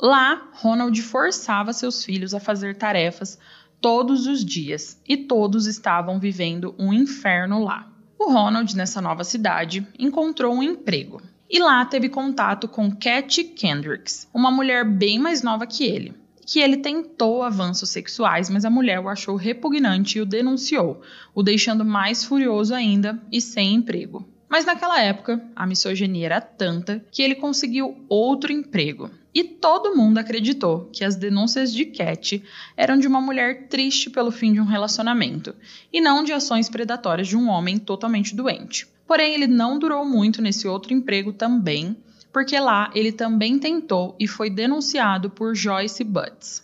Lá, 0.00 0.50
Ronald 0.54 1.00
forçava 1.02 1.72
seus 1.72 2.04
filhos 2.04 2.34
a 2.34 2.40
fazer 2.40 2.76
tarefas 2.76 3.38
todos 3.80 4.26
os 4.26 4.44
dias 4.44 5.00
e 5.06 5.16
todos 5.16 5.66
estavam 5.66 6.18
vivendo 6.18 6.74
um 6.78 6.92
inferno 6.92 7.62
lá. 7.62 7.90
O 8.18 8.32
Ronald, 8.32 8.76
nessa 8.76 9.00
nova 9.00 9.24
cidade, 9.24 9.86
encontrou 9.98 10.54
um 10.54 10.62
emprego 10.62 11.20
E 11.50 11.58
lá 11.58 11.84
teve 11.84 12.08
contato 12.08 12.68
com 12.68 12.94
Cat 12.94 13.42
Kendricks, 13.42 14.28
uma 14.32 14.50
mulher 14.50 14.88
bem 14.88 15.18
mais 15.18 15.42
nova 15.42 15.66
que 15.66 15.84
ele. 15.84 16.14
Que 16.46 16.60
ele 16.60 16.76
tentou 16.76 17.42
avanços 17.42 17.90
sexuais, 17.90 18.48
mas 18.48 18.64
a 18.64 18.70
mulher 18.70 19.00
o 19.00 19.08
achou 19.08 19.36
repugnante 19.36 20.18
e 20.18 20.20
o 20.20 20.26
denunciou, 20.26 21.02
o 21.34 21.42
deixando 21.42 21.84
mais 21.84 22.24
furioso 22.24 22.74
ainda 22.74 23.20
e 23.30 23.40
sem 23.40 23.74
emprego. 23.74 24.31
Mas 24.52 24.66
naquela 24.66 25.00
época, 25.00 25.42
a 25.56 25.66
misoginia 25.66 26.26
era 26.26 26.38
tanta 26.38 27.02
que 27.10 27.22
ele 27.22 27.34
conseguiu 27.34 28.04
outro 28.06 28.52
emprego. 28.52 29.10
E 29.34 29.42
todo 29.42 29.96
mundo 29.96 30.18
acreditou 30.18 30.90
que 30.92 31.06
as 31.06 31.16
denúncias 31.16 31.72
de 31.72 31.86
Cat 31.86 32.44
eram 32.76 32.98
de 32.98 33.08
uma 33.08 33.18
mulher 33.18 33.68
triste 33.68 34.10
pelo 34.10 34.30
fim 34.30 34.52
de 34.52 34.60
um 34.60 34.66
relacionamento, 34.66 35.54
e 35.90 36.02
não 36.02 36.22
de 36.22 36.34
ações 36.34 36.68
predatórias 36.68 37.28
de 37.28 37.34
um 37.34 37.48
homem 37.48 37.78
totalmente 37.78 38.36
doente. 38.36 38.86
Porém, 39.06 39.32
ele 39.32 39.46
não 39.46 39.78
durou 39.78 40.04
muito 40.04 40.42
nesse 40.42 40.68
outro 40.68 40.92
emprego 40.92 41.32
também, 41.32 41.96
porque 42.30 42.60
lá 42.60 42.90
ele 42.94 43.10
também 43.10 43.58
tentou 43.58 44.14
e 44.20 44.28
foi 44.28 44.50
denunciado 44.50 45.30
por 45.30 45.54
Joyce 45.54 46.04
Butts. 46.04 46.62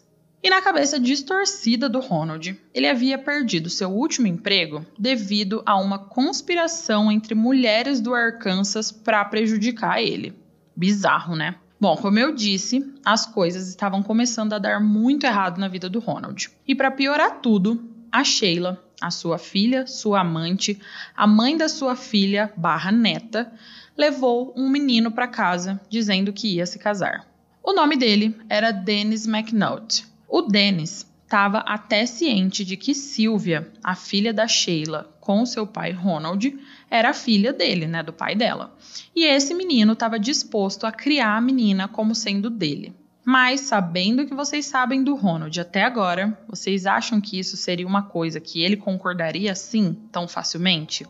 E 0.48 0.50
na 0.50 0.62
cabeça 0.62 0.98
distorcida 0.98 1.90
do 1.90 2.00
Ronald, 2.00 2.58
ele 2.72 2.88
havia 2.88 3.18
perdido 3.18 3.68
seu 3.68 3.90
último 3.90 4.26
emprego 4.26 4.82
devido 4.98 5.62
a 5.66 5.78
uma 5.78 5.98
conspiração 5.98 7.12
entre 7.12 7.34
mulheres 7.34 8.00
do 8.00 8.14
Arkansas 8.14 8.90
para 8.90 9.22
prejudicar 9.26 10.02
ele. 10.02 10.34
Bizarro, 10.74 11.36
né? 11.36 11.56
Bom, 11.78 11.94
como 11.98 12.18
eu 12.18 12.34
disse, 12.34 12.82
as 13.04 13.26
coisas 13.26 13.68
estavam 13.68 14.02
começando 14.02 14.54
a 14.54 14.58
dar 14.58 14.80
muito 14.80 15.26
errado 15.26 15.58
na 15.58 15.68
vida 15.68 15.86
do 15.86 15.98
Ronald. 15.98 16.48
E 16.66 16.74
para 16.74 16.90
piorar 16.90 17.42
tudo, 17.42 17.86
a 18.10 18.24
Sheila, 18.24 18.82
a 19.02 19.10
sua 19.10 19.36
filha, 19.36 19.86
sua 19.86 20.20
amante, 20.20 20.80
a 21.14 21.26
mãe 21.26 21.58
da 21.58 21.68
sua 21.68 21.94
filha 21.94 22.50
barra 22.56 22.90
neta, 22.90 23.52
levou 23.94 24.54
um 24.56 24.66
menino 24.70 25.10
para 25.10 25.28
casa 25.28 25.78
dizendo 25.90 26.32
que 26.32 26.54
ia 26.54 26.64
se 26.64 26.78
casar. 26.78 27.26
O 27.62 27.74
nome 27.74 27.98
dele 27.98 28.34
era 28.48 28.70
Dennis 28.70 29.26
McNaught 29.26 30.07
o 30.28 30.42
Dennis 30.42 31.06
estava 31.24 31.58
até 31.58 32.06
ciente 32.06 32.64
de 32.64 32.76
que 32.76 32.94
Sylvia, 32.94 33.70
a 33.82 33.94
filha 33.94 34.32
da 34.32 34.46
Sheila, 34.46 35.14
com 35.20 35.44
seu 35.44 35.66
pai 35.66 35.92
Ronald, 35.92 36.58
era 36.90 37.12
filha 37.12 37.52
dele, 37.52 37.86
né, 37.86 38.02
do 38.02 38.12
pai 38.12 38.34
dela. 38.34 38.74
E 39.14 39.24
esse 39.24 39.52
menino 39.54 39.92
estava 39.92 40.18
disposto 40.18 40.86
a 40.86 40.92
criar 40.92 41.36
a 41.36 41.40
menina 41.40 41.86
como 41.86 42.14
sendo 42.14 42.48
dele. 42.48 42.94
Mas, 43.24 43.60
sabendo 43.60 44.26
que 44.26 44.34
vocês 44.34 44.64
sabem 44.64 45.04
do 45.04 45.14
Ronald 45.14 45.60
até 45.60 45.82
agora, 45.82 46.38
vocês 46.48 46.86
acham 46.86 47.20
que 47.20 47.38
isso 47.38 47.58
seria 47.58 47.86
uma 47.86 48.02
coisa 48.02 48.40
que 48.40 48.62
ele 48.62 48.78
concordaria 48.78 49.54
sim 49.54 49.92
tão 50.10 50.26
facilmente? 50.26 51.06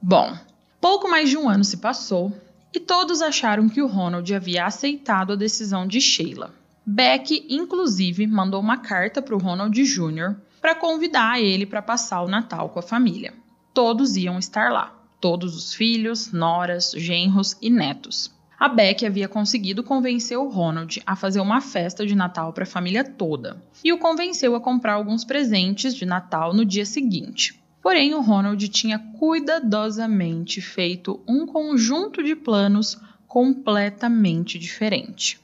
Bom, 0.00 0.34
pouco 0.80 1.10
mais 1.10 1.28
de 1.28 1.36
um 1.36 1.46
ano 1.46 1.62
se 1.62 1.76
passou 1.76 2.32
e 2.72 2.80
todos 2.80 3.20
acharam 3.20 3.68
que 3.68 3.82
o 3.82 3.86
Ronald 3.86 4.34
havia 4.34 4.64
aceitado 4.64 5.34
a 5.34 5.36
decisão 5.36 5.86
de 5.86 6.00
Sheila. 6.00 6.54
Beck, 6.90 7.44
inclusive, 7.50 8.26
mandou 8.26 8.62
uma 8.62 8.78
carta 8.78 9.20
para 9.20 9.36
o 9.36 9.38
Ronald 9.38 9.78
Jr. 9.78 10.36
para 10.58 10.74
convidar 10.74 11.38
ele 11.38 11.66
para 11.66 11.82
passar 11.82 12.22
o 12.22 12.28
Natal 12.28 12.70
com 12.70 12.78
a 12.78 12.82
família. 12.82 13.34
Todos 13.74 14.16
iam 14.16 14.38
estar 14.38 14.72
lá, 14.72 14.98
todos 15.20 15.54
os 15.54 15.74
filhos, 15.74 16.32
noras, 16.32 16.92
genros 16.96 17.54
e 17.60 17.68
netos. 17.68 18.34
A 18.58 18.70
Beck 18.70 19.04
havia 19.04 19.28
conseguido 19.28 19.82
convencer 19.82 20.38
o 20.38 20.48
Ronald 20.48 21.02
a 21.04 21.14
fazer 21.14 21.40
uma 21.40 21.60
festa 21.60 22.06
de 22.06 22.14
Natal 22.14 22.54
para 22.54 22.64
a 22.64 22.66
família 22.66 23.04
toda 23.04 23.62
e 23.84 23.92
o 23.92 23.98
convenceu 23.98 24.54
a 24.54 24.60
comprar 24.60 24.94
alguns 24.94 25.26
presentes 25.26 25.94
de 25.94 26.06
Natal 26.06 26.54
no 26.54 26.64
dia 26.64 26.86
seguinte. 26.86 27.62
Porém, 27.82 28.14
o 28.14 28.22
Ronald 28.22 28.66
tinha 28.70 28.98
cuidadosamente 29.18 30.62
feito 30.62 31.22
um 31.28 31.44
conjunto 31.44 32.22
de 32.22 32.34
planos 32.34 32.98
completamente 33.26 34.58
diferente. 34.58 35.38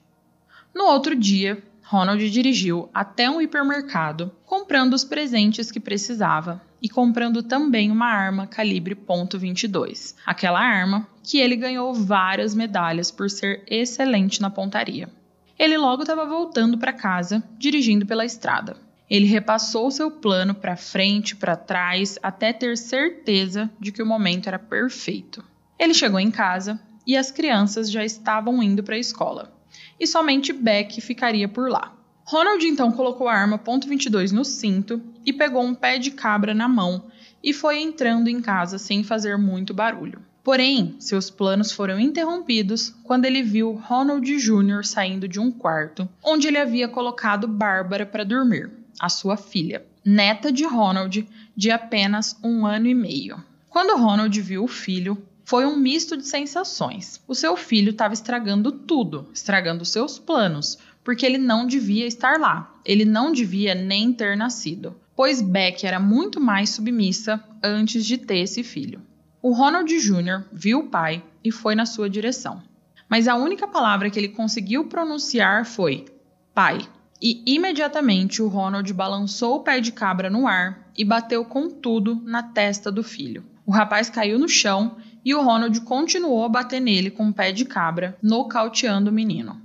No 0.75 0.87
outro 0.87 1.15
dia, 1.15 1.63
Ronald 1.85 2.29
dirigiu 2.31 2.91
até 2.93 3.31
um 3.31 3.41
hipermercado, 3.41 4.33
comprando 4.45 4.95
os 4.95 5.05
presentes 5.05 5.71
que 5.71 5.79
precisava 5.79 6.61
e 6.83 6.89
comprando 6.89 7.45
também 7.45 7.93
uma 7.93 8.09
arma 8.09 8.49
calibre 8.49 8.97
.22, 8.97 10.17
aquela 10.27 10.59
arma 10.59 11.07
que 11.23 11.39
ele 11.39 11.55
ganhou 11.55 11.95
várias 11.95 12.57
medalhas 12.57 13.13
por 13.13 13.31
ser 13.31 13.63
excelente 13.69 14.43
na 14.43 14.51
pontaria. 14.51 15.09
Ele 15.57 15.79
logo 15.79 16.03
estava 16.03 16.27
voltando 16.27 16.77
para 16.77 16.93
casa, 16.93 17.41
dirigindo 17.57 18.05
pela 18.05 18.25
estrada. 18.25 18.77
Ele 19.09 19.27
repassou 19.27 19.93
seu 19.93 20.11
plano 20.11 20.55
para 20.55 20.77
frente, 20.77 21.37
para 21.37 21.55
trás, 21.55 22.19
até 22.21 22.53
ter 22.53 22.77
certeza 22.77 23.71
de 23.79 23.93
que 23.93 24.03
o 24.03 24.07
momento 24.07 24.49
era 24.49 24.59
perfeito. 24.59 25.45
Ele 25.79 25.95
chegou 25.95 26.19
em 26.19 26.33
casa 26.33 26.81
e 27.07 27.17
as 27.17 27.31
crianças 27.31 27.89
já 27.89 28.05
estavam 28.05 28.61
indo 28.61 28.83
para 28.83 28.97
a 28.97 28.99
escola 28.99 29.54
e 29.99 30.07
somente 30.07 30.53
Beck 30.53 31.01
ficaria 31.01 31.49
por 31.49 31.71
lá. 31.71 31.93
Ronald 32.25 32.67
então 32.67 32.91
colocou 32.91 33.29
a 33.29 33.35
arma 33.35 33.59
.22 33.59 34.33
no 34.33 34.45
cinto 34.45 35.03
e 35.27 35.33
pegou 35.33 35.63
um 35.63 35.75
pé 35.75 35.99
de 35.99 36.11
cabra 36.11 36.55
na 36.55 36.67
mão 36.67 37.05
e 37.43 37.53
foi 37.53 37.81
entrando 37.81 38.29
em 38.29 38.41
casa 38.41 38.79
sem 38.79 39.05
fazer 39.05 39.37
muito 39.37 39.75
barulho. 39.75 40.23
Porém, 40.43 40.97
seus 40.99 41.31
planos 41.31 41.73
foram 41.73 41.99
interrompidos 41.99 42.95
quando 43.03 43.25
ele 43.25 43.43
viu 43.43 43.73
Ronald 43.73 44.27
Jr. 44.27 44.85
saindo 44.85 45.27
de 45.27 45.41
um 45.41 45.51
quarto 45.51 46.09
onde 46.23 46.49
ele 46.49 46.59
havia 46.59 46.89
colocado 46.89 47.49
Bárbara 47.49 48.05
para 48.05 48.25
dormir, 48.25 48.71
a 49.01 49.09
sua 49.09 49.37
filha, 49.37 49.85
neta 50.05 50.53
de 50.53 50.65
Ronald, 50.65 51.27
de 51.57 51.71
apenas 51.71 52.39
um 52.43 52.67
ano 52.67 52.87
e 52.87 52.95
meio. 52.95 53.43
Quando 53.71 53.97
Ronald 53.97 54.39
viu 54.41 54.65
o 54.65 54.69
filho, 54.69 55.17
foi 55.45 55.67
um 55.67 55.77
misto 55.77 56.17
de 56.17 56.27
sensações. 56.27 57.21
O 57.29 57.35
seu 57.35 57.57
filho 57.57 57.91
estava 57.91 58.15
estragando 58.15 58.73
tudo, 58.73 59.29
estragando 59.33 59.85
seus 59.85 60.19
planos, 60.19 60.79
porque 61.05 61.25
ele 61.27 61.39
não 61.39 61.67
devia 61.67 62.07
estar 62.07 62.41
lá. 62.41 62.75
Ele 62.85 63.05
não 63.05 63.31
devia 63.31 63.75
nem 63.75 64.13
ter 64.13 64.37
nascido, 64.37 64.97
pois 65.15 65.43
Beck 65.43 65.85
era 65.87 66.01
muito 66.01 66.41
mais 66.41 66.71
submissa 66.71 67.43
antes 67.63 68.07
de 68.07 68.17
ter 68.17 68.39
esse 68.39 68.63
filho. 68.63 69.03
O 69.43 69.53
Ronald 69.53 69.93
Jr. 69.93 70.45
viu 70.51 70.81
o 70.81 70.89
pai 70.89 71.23
e 71.45 71.53
foi 71.53 71.75
na 71.75 71.85
sua 71.85 72.09
direção. 72.09 72.63
Mas 73.07 73.29
a 73.29 73.37
única 73.37 73.69
palavra 73.69 74.09
que 74.09 74.19
ele 74.19 74.29
conseguiu 74.29 74.87
pronunciar 74.87 75.67
foi 75.67 76.07
pai. 76.55 76.79
E 77.21 77.43
imediatamente 77.47 78.43
o 78.43 78.49
Ronald 78.49 78.91
balançou 78.95 79.57
o 79.57 79.61
pé 79.61 79.81
de 79.81 79.93
cabra 79.93 80.31
no 80.31 80.47
ar 80.47 80.91
e 80.97 81.05
bateu 81.05 81.45
com 81.45 81.69
tudo 81.69 82.21
na 82.25 82.43
testa 82.43 82.91
do 82.91 83.03
filho. 83.03 83.45
O 83.67 83.71
rapaz 83.71 84.09
caiu 84.09 84.39
no 84.39 84.49
chão 84.49 84.97
e 85.25 85.35
o 85.35 85.43
Ronald 85.43 85.81
continuou 85.81 86.45
a 86.45 86.49
bater 86.49 86.81
nele 86.81 87.11
com 87.11 87.25
um 87.25 87.33
pé 87.33 87.51
de 87.51 87.65
cabra, 87.65 88.17
nocauteando 88.23 89.11
o 89.11 89.13
menino. 89.13 89.61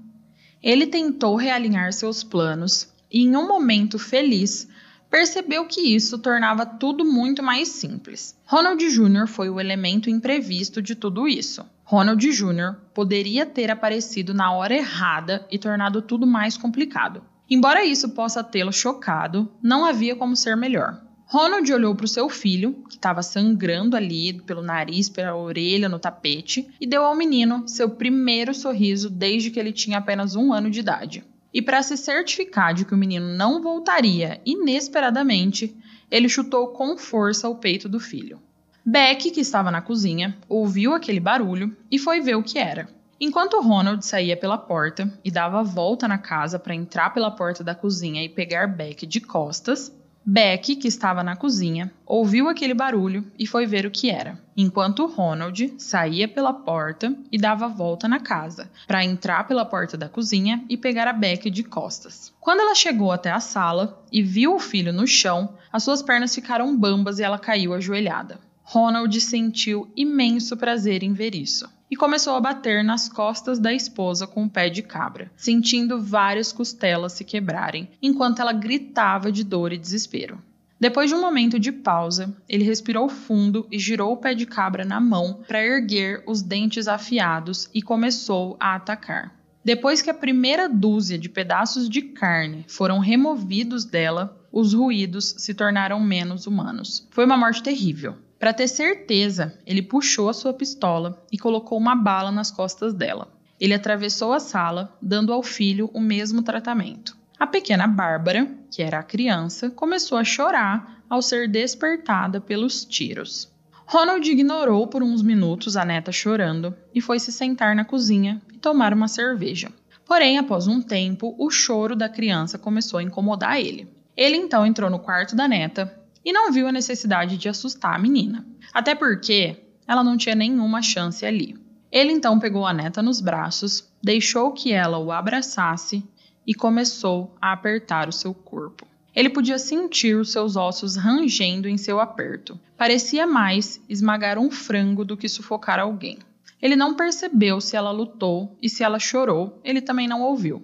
Ele 0.62 0.88
tentou 0.88 1.36
realinhar 1.36 1.91
seus 1.93 2.24
planos 2.24 2.88
e, 3.12 3.24
em 3.24 3.36
um 3.36 3.48
momento 3.48 4.00
feliz, 4.00 4.67
percebeu 5.10 5.65
que 5.65 5.82
isso 5.82 6.17
tornava 6.19 6.65
tudo 6.65 7.04
muito 7.04 7.41
mais 7.41 7.69
simples. 7.69 8.36
Ronald 8.45 8.84
Jr. 8.84 9.28
foi 9.28 9.50
o 9.50 9.60
elemento 9.60 10.10
imprevisto 10.10 10.82
de 10.82 10.95
tudo 10.95 11.28
isso. 11.28 11.65
Ronald 11.84 12.22
Jr. 12.22 12.76
poderia 12.93 13.45
ter 13.45 13.72
aparecido 13.72 14.34
na 14.34 14.52
hora 14.52 14.76
errada 14.76 15.48
e 15.50 15.58
tornado 15.58 16.02
tudo 16.02 16.28
mais 16.28 16.56
complicado. 16.56 17.24
Embora 17.50 17.84
isso 17.84 18.10
possa 18.10 18.43
tê-lo 18.43 18.72
chocado, 18.72 19.52
não 19.62 19.84
havia 19.84 20.15
como 20.15 20.36
ser 20.36 20.56
melhor. 20.56 21.02
Ronald 21.32 21.72
olhou 21.72 21.94
para 21.94 22.06
o 22.06 22.08
seu 22.08 22.28
filho, 22.28 22.74
que 22.89 22.96
estava 22.96 23.22
sangrando 23.22 23.96
ali 23.96 24.34
pelo 24.34 24.63
nariz, 24.63 25.08
pela 25.08 25.36
orelha, 25.36 25.88
no 25.88 26.00
tapete, 26.00 26.68
e 26.82 26.88
deu 26.88 27.06
ao 27.06 27.15
menino 27.15 27.68
seu 27.68 27.88
primeiro 27.88 28.52
sorriso 28.52 29.12
desde 29.12 29.52
que 29.52 29.60
ele 29.60 29.72
tinha 29.72 30.00
apenas 30.00 30.36
um 30.36 30.52
ano 30.52 30.72
de 30.72 30.80
idade. 30.80 31.24
E 31.54 31.62
para 31.62 31.84
se 31.84 31.96
certificar 31.98 32.74
de 32.74 32.84
que 32.84 32.96
o 32.96 32.98
menino 32.98 33.28
não 33.28 33.62
voltaria 33.62 34.42
inesperadamente, 34.44 35.78
ele 36.10 36.28
chutou 36.28 36.70
com 36.70 36.98
força 36.98 37.48
o 37.48 37.58
peito 37.58 37.88
do 37.88 38.00
filho. 38.00 38.39
Beck, 38.84 39.30
que 39.30 39.42
estava 39.42 39.70
na 39.70 39.84
cozinha, 39.84 40.36
ouviu 40.50 40.96
aquele 40.96 41.20
barulho 41.20 41.78
e 41.92 42.00
foi 42.00 42.22
ver 42.22 42.38
o 42.38 42.44
que 42.44 42.58
era. 42.58 42.89
Enquanto 43.22 43.62
Ronald 43.62 44.04
saía 44.04 44.36
pela 44.36 44.58
porta 44.58 45.13
e 45.24 45.30
dava 45.30 45.60
a 45.60 45.63
volta 45.63 46.08
na 46.08 46.18
casa 46.18 46.58
para 46.58 46.74
entrar 46.74 47.13
pela 47.13 47.30
porta 47.30 47.63
da 47.63 47.76
cozinha 47.76 48.24
e 48.24 48.30
pegar 48.30 48.65
Beck 48.65 49.06
de 49.06 49.22
costas, 49.22 49.94
Beck, 50.32 50.76
que 50.76 50.88
estava 50.88 51.24
na 51.24 51.36
cozinha, 51.36 51.92
ouviu 52.06 52.48
aquele 52.48 52.76
barulho 52.76 53.26
e 53.38 53.48
foi 53.48 53.65
ver 53.65 53.88
o 53.88 53.89
que 53.89 54.12
era, 54.12 54.39
enquanto 54.56 55.08
Ronald 55.08 55.74
saía 55.80 56.28
pela 56.28 56.54
porta 56.54 57.15
e 57.32 57.38
dava 57.39 57.68
volta 57.68 58.08
na 58.08 58.20
casa, 58.20 58.70
para 58.86 59.04
entrar 59.04 59.48
pela 59.48 59.65
porta 59.65 59.98
da 59.98 60.08
cozinha 60.08 60.63
e 60.70 60.78
pegar 60.78 61.08
a 61.08 61.13
Beck 61.13 61.50
de 61.50 61.63
costas. 61.63 62.32
Quando 62.39 62.60
ela 62.60 62.76
chegou 62.76 63.12
até 63.12 63.32
a 63.32 63.39
sala 63.39 64.04
e 64.12 64.22
viu 64.22 64.54
o 64.54 64.60
filho 64.60 64.94
no 64.94 65.08
chão, 65.08 65.58
as 65.74 65.82
suas 65.82 66.04
pernas 66.04 66.36
ficaram 66.36 66.78
bambas 66.78 67.18
e 67.18 67.24
ela 67.24 67.39
caiu 67.39 67.74
ajoelhada. 67.74 68.39
Ronald 68.62 69.20
sentiu 69.20 69.92
imenso 69.98 70.56
prazer 70.56 71.02
em 71.02 71.12
ver 71.12 71.34
isso 71.34 71.68
e 71.89 71.95
começou 71.95 72.36
a 72.36 72.41
bater 72.41 72.84
nas 72.84 73.10
costas 73.10 73.60
da 73.60 73.73
esposa 73.73 74.28
com 74.28 74.43
o 74.43 74.49
pé 74.49 74.69
de 74.69 74.82
cabra, 74.82 75.32
sentindo 75.36 76.02
várias 76.02 76.52
costelas 76.52 77.13
se 77.13 77.23
quebrarem, 77.23 77.89
enquanto 78.02 78.41
ela 78.41 78.54
gritava 78.54 79.32
de 79.32 79.43
dor 79.43 79.73
e 79.73 79.78
desespero. 79.78 80.41
Depois 80.80 81.10
de 81.10 81.15
um 81.15 81.19
momento 81.19 81.60
de 81.60 81.73
pausa, 81.73 82.34
ele 82.47 82.63
respirou 82.63 83.10
fundo 83.10 83.67
e 83.69 83.78
girou 83.78 84.13
o 84.13 84.17
pé 84.17 84.34
de 84.34 84.45
cabra 84.45 84.86
na 84.86 84.99
mão 84.99 85.41
para 85.45 85.63
erguer 85.63 86.23
os 86.25 86.41
dentes 86.41 86.88
afiados 86.88 87.69
e 87.73 87.82
começou 87.82 88.56
a 88.60 88.75
atacar. 88.75 89.38
Depois 89.63 90.02
que 90.02 90.10
a 90.10 90.13
primeira 90.13 90.69
dúzia 90.69 91.17
de 91.17 91.28
pedaços 91.28 91.89
de 91.89 92.02
carne 92.02 92.63
foram 92.67 92.99
removidos 92.99 93.84
dela, 93.84 94.39
os 94.52 94.73
ruídos 94.73 95.36
se 95.38 95.54
tornaram 95.54 95.99
menos 95.99 96.47
humanos. 96.47 97.06
Foi 97.12 97.25
uma 97.25 97.38
morte 97.38 97.62
terrível. 97.62 98.15
Para 98.39 98.54
ter 98.54 98.69
certeza, 98.69 99.60
ele 99.65 99.82
puxou 99.82 100.30
a 100.30 100.34
sua 100.34 100.54
pistola 100.54 101.21
e 101.30 101.38
colocou 101.38 101.78
uma 101.78 101.93
bala 101.93 102.32
nas 102.32 102.49
costas 102.49 102.93
dela. 102.93 103.28
Ele 103.60 103.73
atravessou 103.73 104.32
a 104.32 104.39
sala, 104.39 104.97
dando 105.02 105.34
ao 105.34 105.43
filho 105.43 105.89
o 105.93 105.99
mesmo 105.99 106.41
tratamento. 106.41 107.17
A 107.38 107.45
pequena 107.45 107.86
Bárbara, 107.86 108.47
que 108.71 108.82
era 108.82 108.99
a 108.99 109.04
criança, 109.04 109.69
começou 109.69 110.17
a 110.17 110.23
chorar 110.23 111.04
ao 111.10 111.21
ser 111.21 111.49
despertada 111.49 112.39
pelos 112.39 112.86
tiros. 112.86 113.52
Ronald 113.86 114.25
ignorou 114.30 114.88
por 114.88 115.04
uns 115.04 115.21
minutos 115.21 115.75
a 115.75 115.84
neta 115.84 116.12
chorando 116.12 116.73
e 116.95 117.02
foi 117.02 117.19
se 117.19 117.34
sentar 117.34 117.75
na 117.75 117.84
cozinha 117.84 118.41
e 118.54 118.58
tomar 118.58 118.93
uma 118.93 119.10
cerveja. 119.10 119.69
Porém, 120.06 120.38
após 120.38 120.65
um 120.65 120.82
tempo, 120.82 121.36
o 121.38 121.49
choro 121.49 121.95
da 121.95 122.08
criança 122.08 122.58
começou 122.58 122.99
a 122.99 123.04
incomodar 123.04 123.60
ele. 123.60 123.91
Ele 124.15 124.38
então 124.38 124.65
entrou 124.65 124.89
no 124.89 124.99
quarto 124.99 125.36
da 125.36 125.47
neta 125.47 125.93
e 126.30 126.32
não 126.32 126.52
viu 126.52 126.68
a 126.68 126.72
necessidade 126.72 127.38
de 127.38 127.50
assustar 127.50 127.96
a 127.96 127.98
menina, 127.98 128.46
até 128.72 128.94
porque 128.94 129.63
ela 129.88 130.04
não 130.04 130.15
tinha 130.15 130.36
nenhuma 130.36 130.80
chance 130.80 131.26
ali. 131.26 131.58
Ele 131.92 132.12
então 132.12 132.39
pegou 132.39 132.68
a 132.68 132.72
neta 132.72 133.02
nos 133.02 133.20
braços, 133.20 133.92
deixou 134.00 134.52
que 134.52 134.72
ela 134.72 135.00
o 135.00 135.12
abraçasse 135.12 136.08
e 136.46 136.54
começou 136.54 137.36
a 137.42 137.52
apertar 137.52 138.08
o 138.08 138.12
seu 138.12 138.32
corpo. 138.32 138.86
Ele 139.15 139.28
podia 139.28 139.58
sentir 139.58 140.18
os 140.18 140.32
seus 140.32 140.56
ossos 140.56 140.96
rangendo 140.96 141.68
em 141.68 141.80
seu 141.80 142.00
aperto. 142.00 142.60
Parecia 142.78 143.26
mais 143.26 143.82
esmagar 143.89 144.38
um 144.38 144.52
frango 144.52 145.04
do 145.04 145.18
que 145.18 145.28
sufocar 145.28 145.80
alguém. 145.80 146.20
Ele 146.62 146.76
não 146.76 146.94
percebeu 146.94 147.60
se 147.60 147.76
ela 147.76 147.89
lutou 147.89 148.56
e 148.62 148.70
se 148.70 148.84
ela 148.84 149.00
chorou, 149.00 149.60
ele 149.63 149.82
também 149.82 150.08
não 150.08 150.22
ouviu. 150.22 150.63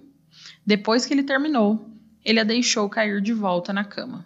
Depois 0.64 1.04
que 1.04 1.12
ele 1.12 1.24
terminou, 1.24 1.90
ele 2.24 2.38
a 2.38 2.44
deixou 2.44 2.88
cair 2.88 3.20
de 3.20 3.32
volta 3.32 3.72
na 3.72 3.82
cama. 3.82 4.24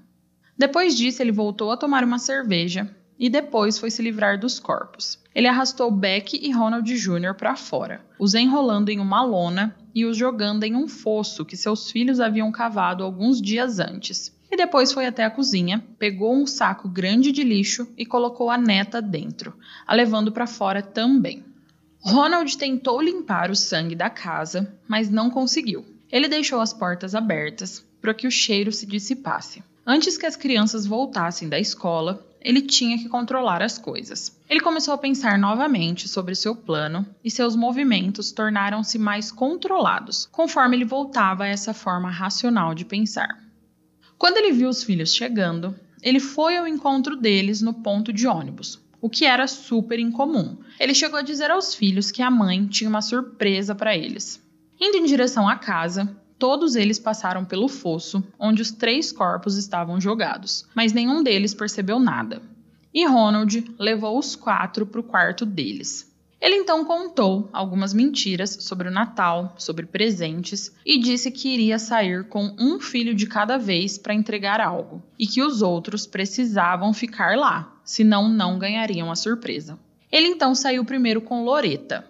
Depois 0.61 0.95
disso, 0.95 1.23
ele 1.23 1.33
voltou 1.33 1.71
a 1.71 1.77
tomar 1.79 2.05
uma 2.05 2.19
cerveja 2.19 2.95
e 3.19 3.31
depois 3.31 3.79
foi 3.79 3.91
se 3.91 4.03
livrar 4.03 4.39
dos 4.39 4.59
corpos. 4.59 5.19
Ele 5.35 5.49
arrastou 5.49 5.91
Beck 5.91 6.35
e 6.35 6.53
Ronald 6.53 6.85
Jr. 6.85 7.33
para 7.35 7.57
fora, 7.57 8.05
os 8.19 8.35
enrolando 8.35 8.91
em 8.91 9.01
uma 9.01 9.25
lona 9.25 9.75
e 9.95 10.05
os 10.05 10.19
jogando 10.19 10.65
em 10.65 10.77
um 10.77 10.87
fosso 10.87 11.47
que 11.47 11.57
seus 11.57 11.91
filhos 11.91 12.21
haviam 12.21 12.53
cavado 12.53 13.03
alguns 13.03 13.41
dias 13.41 13.79
antes. 13.79 14.39
E 14.51 14.57
depois 14.57 14.93
foi 14.93 15.07
até 15.07 15.25
a 15.25 15.31
cozinha, 15.31 15.83
pegou 15.99 16.37
um 16.37 16.47
saco 16.47 16.91
grande 16.91 17.33
de 17.33 17.43
lixo 17.43 17.89
e 17.97 18.05
colocou 18.05 18.51
a 18.51 18.59
neta 18.59 19.01
dentro, 19.01 19.55
a 19.87 19.95
levando 19.95 20.31
para 20.31 20.47
fora 20.47 20.83
também. 20.83 21.43
Ronald 22.01 22.59
tentou 22.59 23.01
limpar 23.01 23.51
o 23.51 23.57
sangue 23.57 23.95
da 23.95 24.11
casa, 24.11 24.79
mas 24.87 25.09
não 25.09 25.31
conseguiu. 25.31 25.87
Ele 26.13 26.29
deixou 26.29 26.61
as 26.61 26.75
portas 26.75 27.15
abertas 27.15 27.83
para 27.99 28.13
que 28.13 28.27
o 28.27 28.31
cheiro 28.31 28.71
se 28.71 28.85
dissipasse. 28.85 29.63
Antes 29.87 30.19
que 30.19 30.27
as 30.27 30.37
crianças 30.37 30.87
voltassem 30.87 31.49
da 31.49 31.59
escola, 31.59 32.25
ele 32.41 32.63
tinha 32.63 32.99
que 32.99 33.09
controlar 33.09 33.63
as 33.63 33.79
coisas. 33.79 34.39
Ele 34.49 34.61
começou 34.61 34.95
a 34.95 34.99
pensar 34.99 35.39
novamente 35.39 36.09
sobre 36.09 36.35
seu 36.35 36.55
plano 36.55 37.07
e 37.23 37.31
seus 37.31 37.55
movimentos 37.55 38.33
tornaram-se 38.33 38.99
mais 38.99 39.31
controlados 39.31 40.27
conforme 40.33 40.77
ele 40.77 40.85
voltava 40.85 41.45
a 41.45 41.49
essa 41.49 41.75
forma 41.75 42.11
racional 42.11 42.75
de 42.75 42.85
pensar. 42.85 43.39
Quando 44.17 44.37
ele 44.37 44.53
viu 44.53 44.69
os 44.69 44.83
filhos 44.83 45.15
chegando, 45.15 45.75
ele 46.03 46.21
foi 46.21 46.57
ao 46.57 46.67
encontro 46.67 47.17
deles 47.17 47.61
no 47.61 47.75
ponto 47.75 48.13
de 48.13 48.27
ônibus, 48.27 48.79
o 49.01 49.09
que 49.09 49.25
era 49.25 49.47
super 49.47 49.99
incomum. 49.99 50.59
Ele 50.79 50.95
chegou 50.95 51.19
a 51.19 51.23
dizer 51.23 51.51
aos 51.51 51.75
filhos 51.75 52.11
que 52.11 52.23
a 52.23 52.31
mãe 52.31 52.67
tinha 52.67 52.89
uma 52.89 53.03
surpresa 53.03 53.75
para 53.75 53.97
eles. 53.97 54.43
Indo 54.81 54.97
em 54.97 55.05
direção 55.05 55.47
à 55.47 55.57
casa, 55.57 56.17
Todos 56.41 56.75
eles 56.75 56.99
passaram 56.99 57.45
pelo 57.45 57.69
fosso, 57.69 58.25
onde 58.39 58.63
os 58.63 58.71
três 58.71 59.13
corpos 59.13 59.59
estavam 59.59 60.01
jogados, 60.01 60.67
mas 60.75 60.91
nenhum 60.91 61.23
deles 61.23 61.53
percebeu 61.53 61.99
nada. 62.01 62.41
E 62.95 63.07
Ronald 63.07 63.75
levou 63.79 64.19
os 64.19 64.35
quatro 64.35 64.87
para 64.87 65.01
o 65.03 65.05
quarto 65.05 65.45
deles. 65.45 66.11
Ele 66.41 66.55
então 66.55 66.83
contou 66.83 67.51
algumas 67.53 67.93
mentiras 67.93 68.57
sobre 68.61 68.89
o 68.89 68.91
Natal, 68.91 69.55
sobre 69.59 69.85
presentes 69.85 70.75
e 70.83 70.99
disse 70.99 71.31
que 71.31 71.51
iria 71.51 71.79
sair 71.79 72.27
com 72.27 72.57
um 72.59 72.81
filho 72.81 73.15
de 73.15 73.27
cada 73.27 73.59
vez 73.59 73.99
para 73.99 74.15
entregar 74.15 74.63
algo 74.63 75.03
e 75.19 75.27
que 75.27 75.43
os 75.43 75.61
outros 75.61 76.07
precisavam 76.07 76.95
ficar 76.95 77.37
lá, 77.37 77.71
senão 77.85 78.31
não 78.31 78.59
ganhariam 78.59 79.11
a 79.11 79.15
surpresa. 79.15 79.79
Ele 80.11 80.29
então 80.29 80.55
saiu 80.55 80.87
primeiro 80.87 81.21
com 81.21 81.45
Loreta, 81.45 82.03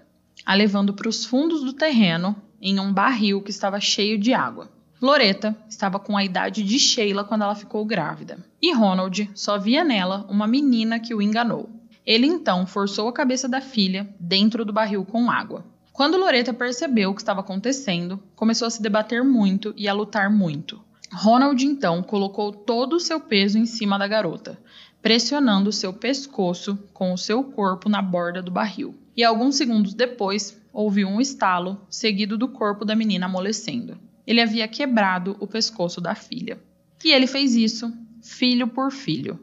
a 0.47 0.55
levando 0.55 0.95
para 0.95 1.09
os 1.09 1.25
fundos 1.25 1.65
do 1.65 1.73
terreno 1.73 2.41
em 2.61 2.79
um 2.79 2.93
barril 2.93 3.41
que 3.41 3.51
estava 3.51 3.81
cheio 3.81 4.19
de 4.19 4.33
água. 4.33 4.69
Loreta 5.01 5.57
estava 5.69 5.99
com 5.99 6.17
a 6.17 6.25
idade 6.25 6.63
de 6.63 6.79
Sheila 6.79 7.25
quando 7.25 7.43
ela 7.43 7.55
ficou 7.55 7.85
grávida, 7.87 8.39
e 8.61 8.73
Ronald 8.73 9.31
só 9.35 9.59
via 9.59 9.83
nela 9.83 10.27
uma 10.29 10.47
menina 10.47 11.01
que 11.01 11.15
o 11.15 11.23
enganou. 11.23 11.71
Ele 12.05 12.27
então 12.27 12.67
forçou 12.67 13.09
a 13.09 13.13
cabeça 13.13 13.49
da 13.49 13.61
filha 13.61 14.13
dentro 14.19 14.65
do 14.65 14.73
barril 14.73 15.05
com 15.05 15.31
água. 15.31 15.65
Quando 15.93 16.19
Loreta 16.19 16.53
percebeu 16.53 17.11
o 17.11 17.15
que 17.15 17.21
estava 17.23 17.41
acontecendo, 17.41 18.23
começou 18.37 18.67
a 18.67 18.71
se 18.71 18.83
debater 18.83 19.25
muito 19.25 19.73
e 19.77 19.89
a 19.89 19.93
lutar 19.93 20.31
muito. 20.31 20.81
Ronald 21.13 21.65
então 21.65 22.03
colocou 22.03 22.53
todo 22.53 22.97
o 22.97 23.01
seu 23.01 23.21
peso 23.21 23.59
em 23.59 23.67
cima 23.67 23.99
da 23.99 24.07
garota, 24.07 24.59
pressionando 25.03 25.73
seu 25.73 25.93
pescoço 25.93 26.79
com 26.93 27.13
o 27.13 27.19
seu 27.19 27.43
corpo 27.43 27.89
na 27.89 28.03
borda 28.03 28.43
do 28.43 28.51
barril. 28.51 28.95
E 29.17 29.25
alguns 29.25 29.57
segundos 29.57 29.93
depois, 29.93 30.60
ouviu 30.73 31.09
um 31.09 31.21
estalo, 31.21 31.87
seguido 31.89 32.39
do 32.39 32.49
corpo 32.49 32.85
da 32.85 32.95
menina 32.95 33.27
amolecendo. 33.27 33.99
Ele 34.27 34.41
havia 34.41 34.69
quebrado 34.69 35.37
o 35.41 35.47
pescoço 35.47 36.01
da 36.01 36.15
filha. 36.15 36.61
E 37.05 37.13
ele 37.13 37.27
fez 37.27 37.55
isso, 37.55 37.93
filho 38.23 38.69
por 38.69 38.93
filho. 38.93 39.41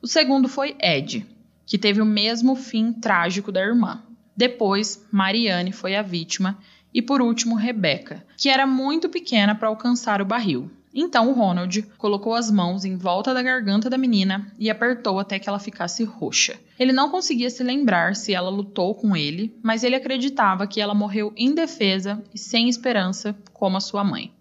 O 0.00 0.06
segundo 0.06 0.48
foi 0.48 0.76
Ed, 0.80 1.26
que 1.66 1.78
teve 1.78 2.00
o 2.00 2.06
mesmo 2.06 2.54
fim 2.54 2.92
trágico 2.92 3.50
da 3.50 3.60
irmã. 3.60 4.02
Depois, 4.36 5.04
Mariane 5.10 5.72
foi 5.72 5.96
a 5.96 6.02
vítima. 6.02 6.58
E 6.94 7.02
por 7.02 7.20
último, 7.20 7.54
Rebecca, 7.54 8.24
que 8.36 8.48
era 8.48 8.66
muito 8.66 9.08
pequena 9.08 9.54
para 9.54 9.68
alcançar 9.68 10.22
o 10.22 10.24
barril. 10.24 10.70
Então 10.94 11.32
Ronald 11.32 11.82
colocou 11.96 12.34
as 12.34 12.50
mãos 12.50 12.84
em 12.84 12.96
volta 12.96 13.34
da 13.34 13.42
garganta 13.42 13.90
da 13.90 13.98
menina 13.98 14.52
e 14.58 14.70
apertou 14.70 15.18
até 15.18 15.38
que 15.38 15.48
ela 15.48 15.58
ficasse 15.58 16.02
roxa. 16.04 16.58
Ele 16.78 16.92
não 16.92 17.10
conseguia 17.10 17.50
se 17.50 17.62
lembrar 17.62 18.16
se 18.16 18.32
ela 18.32 18.50
lutou 18.50 18.94
com 18.94 19.16
ele, 19.16 19.54
mas 19.62 19.84
ele 19.84 19.96
acreditava 19.96 20.66
que 20.66 20.80
ela 20.80 20.94
morreu 20.94 21.32
indefesa 21.36 22.22
e 22.34 22.38
sem 22.38 22.68
esperança, 22.68 23.36
como 23.52 23.76
a 23.76 23.80
sua 23.80 24.02
mãe. 24.02 24.32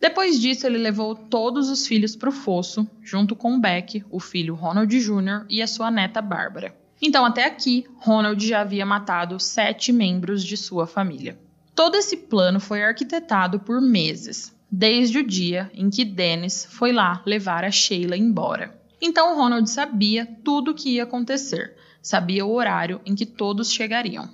Depois 0.00 0.38
disso, 0.38 0.66
ele 0.66 0.76
levou 0.76 1.14
todos 1.14 1.70
os 1.70 1.86
filhos 1.86 2.14
para 2.14 2.28
o 2.28 2.32
fosso, 2.32 2.86
junto 3.02 3.34
com 3.34 3.58
Beck, 3.58 4.04
o 4.10 4.20
filho 4.20 4.54
Ronald 4.54 4.94
Jr. 4.94 5.46
e 5.48 5.62
a 5.62 5.66
sua 5.66 5.90
neta 5.90 6.20
Bárbara. 6.20 6.76
Então, 7.00 7.24
até 7.24 7.44
aqui, 7.46 7.86
Ronald 7.96 8.46
já 8.46 8.60
havia 8.60 8.84
matado 8.84 9.40
sete 9.40 9.92
membros 9.92 10.44
de 10.44 10.58
sua 10.58 10.86
família. 10.86 11.38
Todo 11.74 11.96
esse 11.96 12.16
plano 12.18 12.60
foi 12.60 12.84
arquitetado 12.84 13.58
por 13.60 13.80
meses, 13.80 14.53
desde 14.76 15.18
o 15.18 15.24
dia 15.24 15.70
em 15.72 15.88
que 15.88 16.04
Dennis 16.04 16.66
foi 16.68 16.90
lá 16.90 17.22
levar 17.24 17.62
a 17.62 17.70
Sheila 17.70 18.16
embora. 18.16 18.76
Então 19.00 19.36
Ronald 19.36 19.70
sabia 19.70 20.26
tudo 20.42 20.72
o 20.72 20.74
que 20.74 20.96
ia 20.96 21.04
acontecer, 21.04 21.76
sabia 22.02 22.44
o 22.44 22.52
horário 22.52 23.00
em 23.06 23.14
que 23.14 23.24
todos 23.24 23.70
chegariam. 23.70 24.28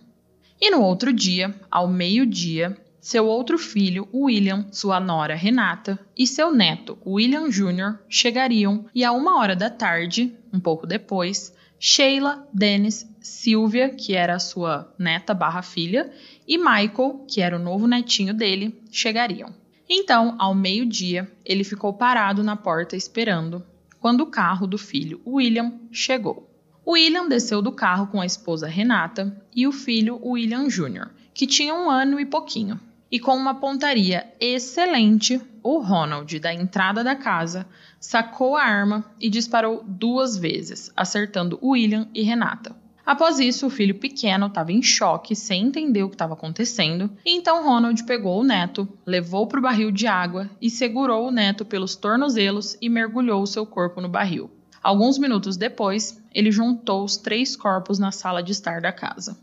E 0.59 0.71
no 0.71 0.81
outro 0.81 1.13
dia, 1.13 1.55
ao 1.71 1.87
meio-dia, 1.87 2.75
seu 3.03 3.27
outro 3.27 3.59
filho, 3.59 4.09
William, 4.15 4.67
sua 4.73 4.99
nora 4.99 5.35
Renata 5.35 5.99
e 6.17 6.27
seu 6.27 6.51
neto, 6.51 6.97
William 7.07 7.51
Jr., 7.51 7.99
chegariam 8.09 8.87
e 8.95 9.05
a 9.05 9.13
uma 9.13 9.39
hora 9.39 9.55
da 9.55 9.69
tarde, 9.69 10.33
um 10.51 10.59
pouco 10.59 10.87
depois, 10.87 11.55
Sheila, 11.79 12.49
Dennis, 12.53 13.07
Sylvia, 13.21 13.91
que 13.91 14.15
era 14.15 14.39
sua 14.39 14.91
neta 14.99 15.35
barra 15.35 15.61
filha, 15.61 16.11
e 16.49 16.57
Michael, 16.57 17.27
que 17.29 17.43
era 17.43 17.57
o 17.57 17.63
novo 17.63 17.87
netinho 17.87 18.33
dele, 18.33 18.83
chegariam. 18.91 19.60
Então, 19.93 20.37
ao 20.39 20.55
meio-dia, 20.55 21.29
ele 21.45 21.65
ficou 21.65 21.93
parado 21.93 22.45
na 22.45 22.55
porta 22.55 22.95
esperando, 22.95 23.67
quando 23.99 24.21
o 24.21 24.27
carro 24.27 24.65
do 24.65 24.79
filho 24.79 25.21
William 25.27 25.81
chegou. 25.91 26.49
William 26.87 27.29
desceu 27.29 27.61
do 27.61 27.73
carro 27.73 28.07
com 28.07 28.21
a 28.21 28.27
esposa 28.27 28.69
Renata 28.69 29.37
e 29.53 29.67
o 29.67 29.73
filho 29.73 30.21
William 30.25 30.69
Jr., 30.69 31.11
que 31.35 31.45
tinha 31.45 31.75
um 31.75 31.91
ano 31.91 32.21
e 32.21 32.25
pouquinho. 32.25 32.79
E 33.11 33.19
com 33.19 33.35
uma 33.35 33.57
pontaria 33.57 34.33
excelente, 34.39 35.41
o 35.61 35.81
Ronald, 35.81 36.39
da 36.39 36.55
entrada 36.55 37.03
da 37.03 37.17
casa, 37.17 37.67
sacou 37.99 38.57
a 38.57 38.63
arma 38.63 39.05
e 39.21 39.29
disparou 39.29 39.83
duas 39.85 40.37
vezes, 40.37 40.93
acertando 40.97 41.59
William 41.61 42.09
e 42.15 42.23
Renata. 42.23 42.80
Após 43.11 43.41
isso, 43.41 43.67
o 43.67 43.71
filho 43.71 43.97
pequeno 43.97 44.47
estava 44.47 44.71
em 44.71 44.81
choque, 44.81 45.35
sem 45.35 45.67
entender 45.67 46.05
o 46.05 46.09
que 46.09 46.15
estava 46.15 46.35
acontecendo, 46.35 47.11
então 47.27 47.65
Ronald 47.65 48.05
pegou 48.05 48.41
o 48.41 48.45
neto, 48.45 48.89
levou 49.05 49.49
para 49.49 49.59
o 49.59 49.63
barril 49.63 49.91
de 49.91 50.07
água 50.07 50.49
e 50.63 50.71
segurou 50.71 51.27
o 51.27 51.31
neto 51.33 51.65
pelos 51.65 51.97
tornozelos 51.97 52.79
e 52.81 52.89
mergulhou 52.89 53.45
seu 53.49 53.67
corpo 53.67 54.01
no 54.01 54.09
barril. 54.09 54.49
Alguns 54.81 55.19
minutos 55.19 55.57
depois, 55.57 56.23
ele 56.33 56.53
juntou 56.53 57.03
os 57.03 57.17
três 57.17 57.57
corpos 57.57 57.99
na 57.99 58.13
sala 58.13 58.45
de 58.45 58.53
estar 58.53 58.81
da 58.81 58.93
casa. 58.93 59.37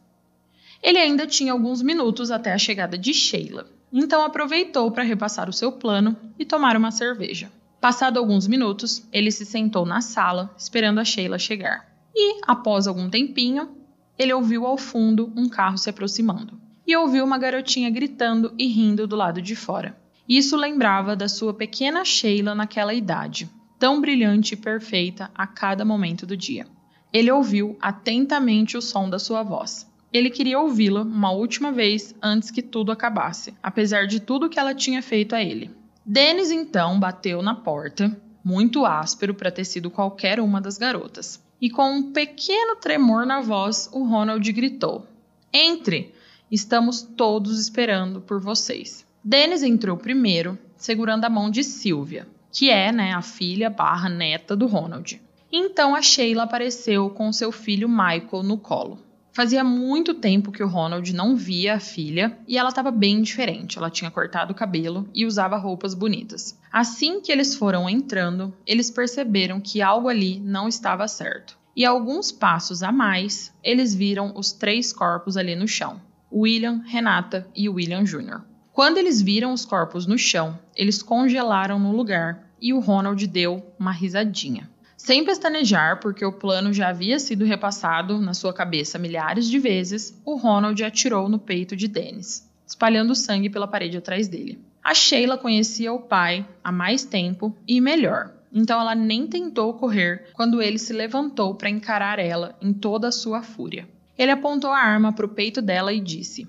Ele 0.81 0.97
ainda 0.97 1.27
tinha 1.27 1.51
alguns 1.51 1.81
minutos 1.81 2.31
até 2.31 2.53
a 2.53 2.57
chegada 2.57 2.97
de 2.97 3.13
Sheila, 3.13 3.67
então 3.91 4.23
aproveitou 4.23 4.89
para 4.91 5.03
repassar 5.03 5.49
o 5.49 5.53
seu 5.53 5.73
plano 5.73 6.15
e 6.39 6.45
tomar 6.45 6.77
uma 6.77 6.89
cerveja. 6.89 7.51
Passado 7.81 8.17
alguns 8.17 8.47
minutos, 8.47 9.05
ele 9.11 9.29
se 9.29 9.45
sentou 9.45 9.85
na 9.85 9.99
sala, 9.99 10.55
esperando 10.57 10.99
a 11.01 11.03
Sheila 11.03 11.37
chegar. 11.37 11.86
E, 12.19 12.39
após 12.47 12.87
algum 12.87 13.11
tempinho, 13.11 13.69
ele 14.17 14.33
ouviu 14.33 14.65
ao 14.65 14.75
fundo 14.75 15.31
um 15.35 15.47
carro 15.47 15.77
se 15.77 15.87
aproximando. 15.87 16.59
E 16.87 16.97
ouviu 16.97 17.23
uma 17.23 17.37
garotinha 17.37 17.91
gritando 17.91 18.51
e 18.57 18.65
rindo 18.65 19.05
do 19.05 19.15
lado 19.15 19.39
de 19.39 19.55
fora. 19.55 19.95
Isso 20.27 20.57
lembrava 20.57 21.15
da 21.15 21.27
sua 21.27 21.53
pequena 21.53 22.03
Sheila 22.03 22.55
naquela 22.55 22.91
idade, 22.91 23.47
tão 23.77 24.01
brilhante 24.01 24.55
e 24.55 24.57
perfeita 24.57 25.29
a 25.35 25.45
cada 25.45 25.85
momento 25.85 26.25
do 26.25 26.35
dia. 26.35 26.65
Ele 27.13 27.29
ouviu 27.29 27.77
atentamente 27.79 28.75
o 28.75 28.81
som 28.81 29.07
da 29.07 29.19
sua 29.19 29.43
voz. 29.43 29.87
Ele 30.11 30.31
queria 30.31 30.59
ouvi-la 30.59 31.03
uma 31.03 31.29
última 31.29 31.71
vez 31.71 32.15
antes 32.19 32.49
que 32.49 32.63
tudo 32.63 32.91
acabasse, 32.91 33.53
apesar 33.61 34.07
de 34.07 34.19
tudo 34.19 34.49
que 34.49 34.59
ela 34.59 34.73
tinha 34.73 35.03
feito 35.03 35.35
a 35.35 35.43
ele. 35.43 35.69
Dennis 36.03 36.49
então 36.49 36.99
bateu 36.99 37.43
na 37.43 37.53
porta, 37.53 38.19
muito 38.43 38.87
áspero 38.87 39.35
para 39.35 39.51
ter 39.51 39.65
sido 39.65 39.91
qualquer 39.91 40.39
uma 40.39 40.59
das 40.59 40.79
garotas. 40.79 41.45
E 41.59 41.69
com 41.69 41.89
um 41.89 42.11
pequeno 42.11 42.75
tremor 42.75 43.25
na 43.25 43.41
voz, 43.41 43.89
o 43.91 44.03
Ronald 44.03 44.51
gritou: 44.51 45.05
Entre! 45.51 46.13
Estamos 46.51 47.01
todos 47.01 47.59
esperando 47.59 48.21
por 48.21 48.39
vocês. 48.39 49.05
Dennis 49.23 49.63
entrou 49.63 49.97
primeiro, 49.97 50.57
segurando 50.77 51.25
a 51.25 51.29
mão 51.29 51.49
de 51.49 51.63
Sylvia, 51.63 52.27
que 52.51 52.69
é 52.69 52.91
né, 52.91 53.11
a 53.11 53.21
filha 53.21 53.69
barra 53.69 54.07
neta 54.07 54.55
do 54.55 54.67
Ronald. 54.67 55.21
Então 55.51 55.95
a 55.95 56.01
Sheila 56.01 56.43
apareceu 56.43 57.09
com 57.09 57.33
seu 57.33 57.51
filho 57.51 57.89
Michael 57.89 58.43
no 58.43 58.57
colo. 58.57 58.99
Fazia 59.37 59.63
muito 59.63 60.15
tempo 60.15 60.51
que 60.51 60.63
o 60.63 60.67
Ronald 60.67 61.13
não 61.13 61.35
via 61.35 61.75
a 61.75 61.79
filha 61.79 62.35
e 62.47 62.57
ela 62.57 62.69
estava 62.69 62.89
bem 62.89 63.21
diferente. 63.21 63.77
Ela 63.77 63.91
tinha 63.91 64.09
cortado 64.09 64.51
o 64.51 64.55
cabelo 64.55 65.07
e 65.13 65.27
usava 65.27 65.57
roupas 65.57 65.93
bonitas. 65.93 66.59
Assim 66.73 67.21
que 67.21 67.31
eles 67.31 67.53
foram 67.53 67.87
entrando, 67.87 68.51
eles 68.65 68.89
perceberam 68.89 69.61
que 69.61 69.79
algo 69.79 70.09
ali 70.09 70.39
não 70.39 70.67
estava 70.67 71.07
certo. 71.07 71.55
E 71.75 71.85
alguns 71.85 72.31
passos 72.31 72.81
a 72.81 72.91
mais, 72.91 73.53
eles 73.63 73.93
viram 73.93 74.33
os 74.35 74.51
três 74.51 74.91
corpos 74.91 75.37
ali 75.37 75.55
no 75.55 75.67
chão: 75.67 76.01
William, 76.33 76.81
Renata 76.87 77.47
e 77.55 77.69
William 77.69 78.03
Jr. 78.05 78.41
Quando 78.73 78.97
eles 78.97 79.21
viram 79.21 79.53
os 79.53 79.63
corpos 79.63 80.07
no 80.07 80.17
chão, 80.17 80.57
eles 80.75 81.03
congelaram 81.03 81.77
no 81.77 81.95
lugar 81.95 82.49
e 82.59 82.73
o 82.73 82.79
Ronald 82.79 83.27
deu 83.27 83.63
uma 83.77 83.91
risadinha. 83.91 84.67
Sem 84.97 85.23
pestanejar, 85.23 85.99
porque 85.99 86.25
o 86.25 86.33
plano 86.33 86.73
já 86.73 86.89
havia 86.89 87.19
sido 87.19 87.45
repassado 87.45 88.17
na 88.17 88.33
sua 88.33 88.51
cabeça 88.51 88.97
milhares 88.97 89.47
de 89.47 89.59
vezes, 89.59 90.19
o 90.25 90.35
Ronald 90.35 90.83
atirou 90.83 91.29
no 91.29 91.37
peito 91.37 91.75
de 91.75 91.87
Dennis, 91.87 92.49
espalhando 92.65 93.13
sangue 93.13 93.49
pela 93.49 93.67
parede 93.67 93.95
atrás 93.95 94.27
dele. 94.27 94.59
A 94.83 94.95
Sheila 94.95 95.37
conhecia 95.37 95.93
o 95.93 96.01
pai 96.01 96.45
há 96.63 96.71
mais 96.71 97.03
tempo 97.05 97.55
e 97.67 97.79
melhor, 97.79 98.33
então 98.51 98.81
ela 98.81 98.95
nem 98.95 99.27
tentou 99.27 99.73
correr 99.75 100.29
quando 100.33 100.61
ele 100.61 100.79
se 100.79 100.93
levantou 100.93 101.53
para 101.53 101.69
encarar 101.69 102.17
ela 102.17 102.57
em 102.59 102.73
toda 102.73 103.09
a 103.09 103.11
sua 103.11 103.43
fúria. 103.43 103.87
Ele 104.17 104.31
apontou 104.31 104.71
a 104.71 104.79
arma 104.79 105.13
para 105.13 105.25
o 105.25 105.29
peito 105.29 105.61
dela 105.61 105.93
e 105.93 105.99
disse: 105.99 106.47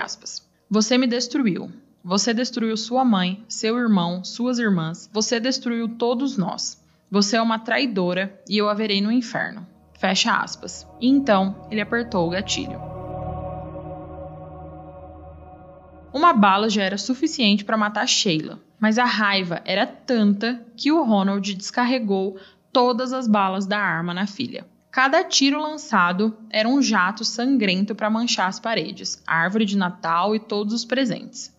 aspas, 0.00 0.48
Você 0.70 0.96
me 0.96 1.06
destruiu. 1.06 1.70
Você 2.04 2.34
destruiu 2.34 2.76
sua 2.76 3.04
mãe, 3.04 3.44
seu 3.48 3.78
irmão, 3.78 4.24
suas 4.24 4.58
irmãs. 4.58 5.08
Você 5.12 5.38
destruiu 5.38 5.88
todos 5.88 6.36
nós. 6.36 6.81
Você 7.12 7.36
é 7.36 7.42
uma 7.42 7.58
traidora 7.58 8.40
e 8.48 8.56
eu 8.56 8.70
a 8.70 8.72
verei 8.72 9.02
no 9.02 9.12
inferno. 9.12 9.66
Fecha 9.98 10.34
aspas. 10.34 10.88
E 10.98 11.06
então 11.06 11.66
ele 11.70 11.82
apertou 11.82 12.26
o 12.26 12.30
gatilho. 12.30 12.80
Uma 16.10 16.32
bala 16.32 16.70
já 16.70 16.82
era 16.82 16.96
suficiente 16.96 17.66
para 17.66 17.76
matar 17.76 18.08
Sheila, 18.08 18.58
mas 18.80 18.98
a 18.98 19.04
raiva 19.04 19.60
era 19.66 19.86
tanta 19.86 20.64
que 20.74 20.90
o 20.90 21.04
Ronald 21.04 21.54
descarregou 21.54 22.38
todas 22.72 23.12
as 23.12 23.28
balas 23.28 23.66
da 23.66 23.78
arma 23.78 24.14
na 24.14 24.26
filha. 24.26 24.66
Cada 24.90 25.22
tiro 25.22 25.60
lançado 25.60 26.34
era 26.48 26.66
um 26.66 26.80
jato 26.80 27.26
sangrento 27.26 27.94
para 27.94 28.08
manchar 28.08 28.48
as 28.48 28.58
paredes, 28.58 29.22
a 29.26 29.36
árvore 29.36 29.66
de 29.66 29.76
Natal 29.76 30.34
e 30.34 30.40
todos 30.40 30.72
os 30.72 30.86
presentes. 30.86 31.54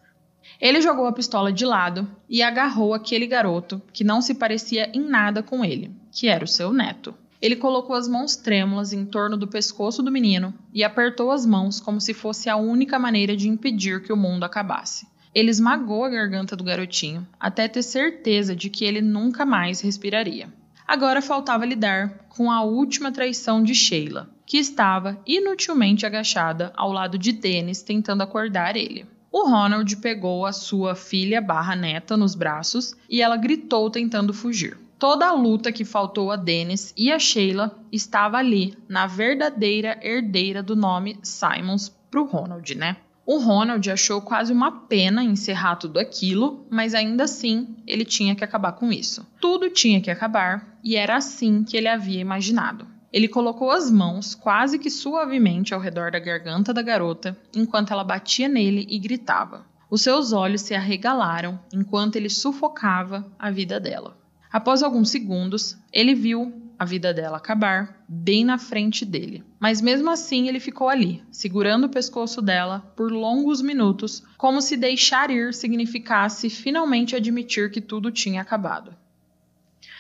Ele 0.60 0.82
jogou 0.82 1.06
a 1.06 1.14
pistola 1.14 1.52
de 1.52 1.66
lado 1.66 2.08
e 2.30 2.42
agarrou 2.42 2.94
aquele 2.94 3.28
garoto 3.28 3.82
que 3.92 4.04
não 4.04 4.22
se 4.22 4.36
parecia 4.36 4.90
em 4.94 5.02
nada 5.02 5.44
com 5.44 5.64
ele, 5.64 5.92
que 6.12 6.28
era 6.28 6.44
o 6.44 6.48
seu 6.48 6.72
neto. 6.72 7.14
Ele 7.42 7.58
colocou 7.58 7.96
as 7.96 8.08
mãos 8.08 8.38
trêmulas 8.38 8.94
em 8.94 9.06
torno 9.06 9.36
do 9.36 9.48
pescoço 9.48 10.02
do 10.02 10.12
menino 10.12 10.54
e 10.74 10.82
apertou 10.82 11.30
as 11.30 11.46
mãos 11.46 11.80
como 11.80 12.00
se 12.00 12.14
fosse 12.14 12.50
a 12.50 12.56
única 12.56 12.98
maneira 12.98 13.36
de 13.36 13.50
impedir 13.50 14.02
que 14.02 14.14
o 14.14 14.18
mundo 14.18 14.46
acabasse. 14.46 15.06
Ele 15.36 15.50
esmagou 15.50 16.06
a 16.06 16.10
garganta 16.10 16.56
do 16.56 16.64
garotinho 16.64 17.28
até 17.40 17.68
ter 17.68 17.84
certeza 17.84 18.56
de 18.56 18.70
que 18.70 18.86
ele 18.86 19.02
nunca 19.02 19.46
mais 19.46 19.82
respiraria. 19.82 20.48
Agora 20.88 21.22
faltava 21.22 21.66
lidar 21.66 22.28
com 22.30 22.52
a 22.52 22.62
última 22.62 23.12
traição 23.12 23.64
de 23.64 23.74
Sheila, 23.74 24.30
que 24.46 24.58
estava 24.58 25.20
inutilmente 25.26 26.06
agachada 26.06 26.72
ao 26.76 26.92
lado 26.92 27.18
de 27.18 27.32
Dennis 27.32 27.82
tentando 27.82 28.22
acordar 28.22 28.78
ele. 28.78 29.06
O 29.34 29.50
Ronald 29.50 29.98
pegou 29.98 30.46
a 30.46 30.52
sua 30.52 30.94
filha 30.94 31.42
barra 31.42 31.76
neta 31.76 32.16
nos 32.16 32.36
braços 32.36 32.96
e 33.10 33.20
ela 33.20 33.36
gritou 33.36 33.90
tentando 33.90 34.32
fugir. 34.32 34.78
Toda 35.00 35.26
a 35.26 35.34
luta 35.34 35.72
que 35.72 35.84
faltou 35.84 36.30
a 36.30 36.36
Dennis 36.36 36.94
e 36.96 37.12
a 37.12 37.18
Sheila 37.18 37.76
estava 37.92 38.38
ali, 38.38 38.78
na 38.88 39.08
verdadeira 39.08 39.98
herdeira 40.04 40.62
do 40.62 40.76
nome 40.76 41.18
Simons 41.24 41.90
pro 42.12 42.26
Ronald, 42.26 42.76
né? 42.76 42.98
O 43.26 43.40
Ronald 43.40 43.90
achou 43.90 44.22
quase 44.22 44.54
uma 44.54 44.72
pena 44.72 45.24
encerrar 45.24 45.78
tudo 45.78 45.98
aquilo, 45.98 46.68
mas 46.70 46.94
ainda 46.94 47.24
assim 47.24 47.76
ele 47.88 48.06
tinha 48.06 48.36
que 48.36 48.44
acabar 48.44 48.74
com 48.74 48.92
isso. 48.92 49.26
Tudo 49.42 49.68
tinha 49.68 50.00
que 50.00 50.12
acabar 50.12 50.78
e 50.84 50.96
era 50.96 51.16
assim 51.16 51.64
que 51.64 51.76
ele 51.76 51.88
havia 51.88 52.22
imaginado. 52.22 52.93
Ele 53.14 53.28
colocou 53.28 53.70
as 53.70 53.92
mãos 53.92 54.34
quase 54.34 54.80
que 54.80 54.90
suavemente 54.90 55.72
ao 55.72 55.80
redor 55.80 56.10
da 56.10 56.18
garganta 56.18 56.74
da 56.74 56.82
garota 56.82 57.38
enquanto 57.56 57.94
ela 57.94 58.04
batia 58.04 58.50
nele 58.50 58.88
e 58.90 58.98
gritava. 58.98 59.68
Os 59.88 60.02
seus 60.02 60.34
olhos 60.34 60.62
se 60.62 60.74
arregalaram 60.74 61.60
enquanto 61.72 62.16
ele 62.16 62.28
sufocava 62.28 63.32
a 63.38 63.52
vida 63.52 63.80
dela. 63.80 64.18
Após 64.52 64.82
alguns 64.82 65.12
segundos, 65.12 65.78
ele 65.92 66.16
viu 66.16 66.52
a 66.78 66.86
vida 66.86 67.14
dela 67.14 67.38
acabar 67.38 68.04
bem 68.10 68.44
na 68.44 68.58
frente 68.58 69.06
dele. 69.06 69.44
Mas 69.60 69.80
mesmo 69.80 70.10
assim, 70.10 70.48
ele 70.48 70.60
ficou 70.60 70.90
ali, 70.90 71.24
segurando 71.32 71.86
o 71.86 71.90
pescoço 71.90 72.42
dela 72.42 72.80
por 72.96 73.12
longos 73.12 73.62
minutos, 73.62 74.24
como 74.40 74.60
se 74.60 74.76
deixar 74.76 75.30
ir 75.30 75.54
significasse 75.54 76.50
finalmente 76.50 77.16
admitir 77.16 77.70
que 77.70 77.80
tudo 77.80 78.12
tinha 78.12 78.42
acabado. 78.42 78.96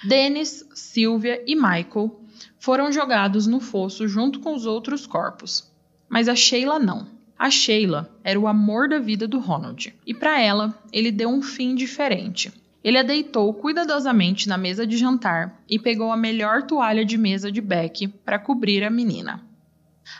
Dennis, 0.03 0.67
Sylvia 0.73 1.43
e 1.47 1.55
Michael 1.55 2.22
foram 2.63 2.93
jogados 2.93 3.45
no 3.45 3.59
fosso 3.59 4.07
junto 4.07 4.39
com 4.39 4.55
os 4.55 4.65
outros 4.65 5.05
corpos. 5.05 5.69
Mas 6.07 6.29
a 6.29 6.35
Sheila 6.35 6.79
não. 6.79 7.05
A 7.37 7.49
Sheila 7.49 8.09
era 8.23 8.39
o 8.39 8.47
amor 8.47 8.87
da 8.87 8.99
vida 8.99 9.27
do 9.27 9.37
Ronald, 9.37 9.93
e 10.07 10.13
para 10.13 10.39
ela 10.39 10.73
ele 10.89 11.11
deu 11.11 11.27
um 11.27 11.41
fim 11.41 11.75
diferente. 11.75 12.53
Ele 12.81 12.97
a 12.97 13.03
deitou 13.03 13.53
cuidadosamente 13.53 14.47
na 14.47 14.57
mesa 14.57 14.87
de 14.87 14.95
jantar 14.95 15.61
e 15.69 15.77
pegou 15.77 16.09
a 16.09 16.15
melhor 16.15 16.63
toalha 16.63 17.03
de 17.03 17.17
mesa 17.17 17.51
de 17.51 17.59
Beck 17.59 18.07
para 18.07 18.39
cobrir 18.39 18.81
a 18.85 18.89
menina. 18.89 19.41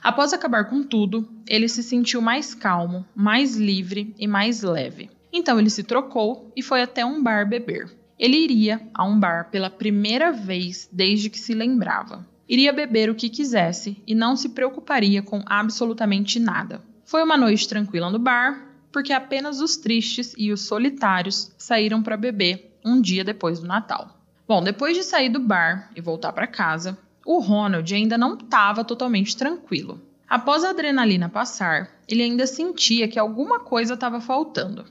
Após 0.02 0.34
acabar 0.34 0.66
com 0.66 0.84
tudo, 0.84 1.26
ele 1.48 1.70
se 1.70 1.82
sentiu 1.82 2.22
mais 2.22 2.54
calmo, 2.54 3.06
mais 3.16 3.56
livre 3.56 4.14
e 4.20 4.28
mais 4.28 4.64
leve. 4.64 5.10
Então 5.32 5.58
ele 5.58 5.70
se 5.70 5.82
trocou 5.84 6.52
e 6.58 6.62
foi 6.62 6.82
até 6.82 7.06
um 7.06 7.24
bar 7.24 7.48
beber. 7.48 7.90
Ele 8.20 8.36
iria 8.36 8.82
a 8.94 9.06
um 9.06 9.18
bar 9.18 9.50
pela 9.50 9.70
primeira 9.70 10.34
vez 10.34 10.90
desde 10.92 11.30
que 11.30 11.40
se 11.40 11.54
lembrava. 11.54 12.33
Iria 12.48 12.74
beber 12.74 13.10
o 13.10 13.16
que 13.16 13.30
quisesse 13.30 14.02
e 14.06 14.14
não 14.14 14.36
se 14.36 14.50
preocuparia 14.50 15.22
com 15.22 15.42
absolutamente 15.46 16.40
nada. 16.40 16.82
Foi 17.06 17.24
uma 17.24 17.38
noite 17.38 17.68
tranquila 17.68 18.10
no 18.10 18.20
bar, 18.20 18.68
porque 18.92 19.14
apenas 19.14 19.60
os 19.60 19.78
tristes 19.78 20.34
e 20.38 20.52
os 20.52 20.62
solitários 20.62 21.52
saíram 21.58 22.04
para 22.04 22.18
beber 22.18 22.78
um 22.84 23.02
dia 23.02 23.24
depois 23.24 23.60
do 23.60 23.68
Natal. 23.68 24.20
Bom, 24.48 24.62
depois 24.62 24.96
de 24.96 25.04
sair 25.04 25.30
do 25.30 25.40
bar 25.40 25.90
e 25.96 26.02
voltar 26.02 26.34
para 26.34 26.46
casa, 26.46 26.98
o 27.26 27.40
Ronald 27.40 27.94
ainda 27.94 28.18
não 28.18 28.36
estava 28.36 28.84
totalmente 28.84 29.36
tranquilo. 29.38 30.02
Após 30.28 30.64
a 30.64 30.72
adrenalina 30.72 31.30
passar, 31.30 31.92
ele 32.08 32.24
ainda 32.24 32.46
sentia 32.46 33.08
que 33.08 33.20
alguma 33.20 33.60
coisa 33.60 33.94
estava 33.94 34.20
faltando. 34.20 34.86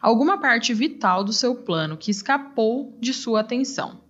Alguma 0.00 0.38
parte 0.38 0.72
vital 0.72 1.24
do 1.24 1.32
seu 1.32 1.54
plano 1.54 1.96
que 1.96 2.10
escapou 2.10 2.96
de 3.00 3.12
sua 3.12 3.40
atenção. 3.40 4.00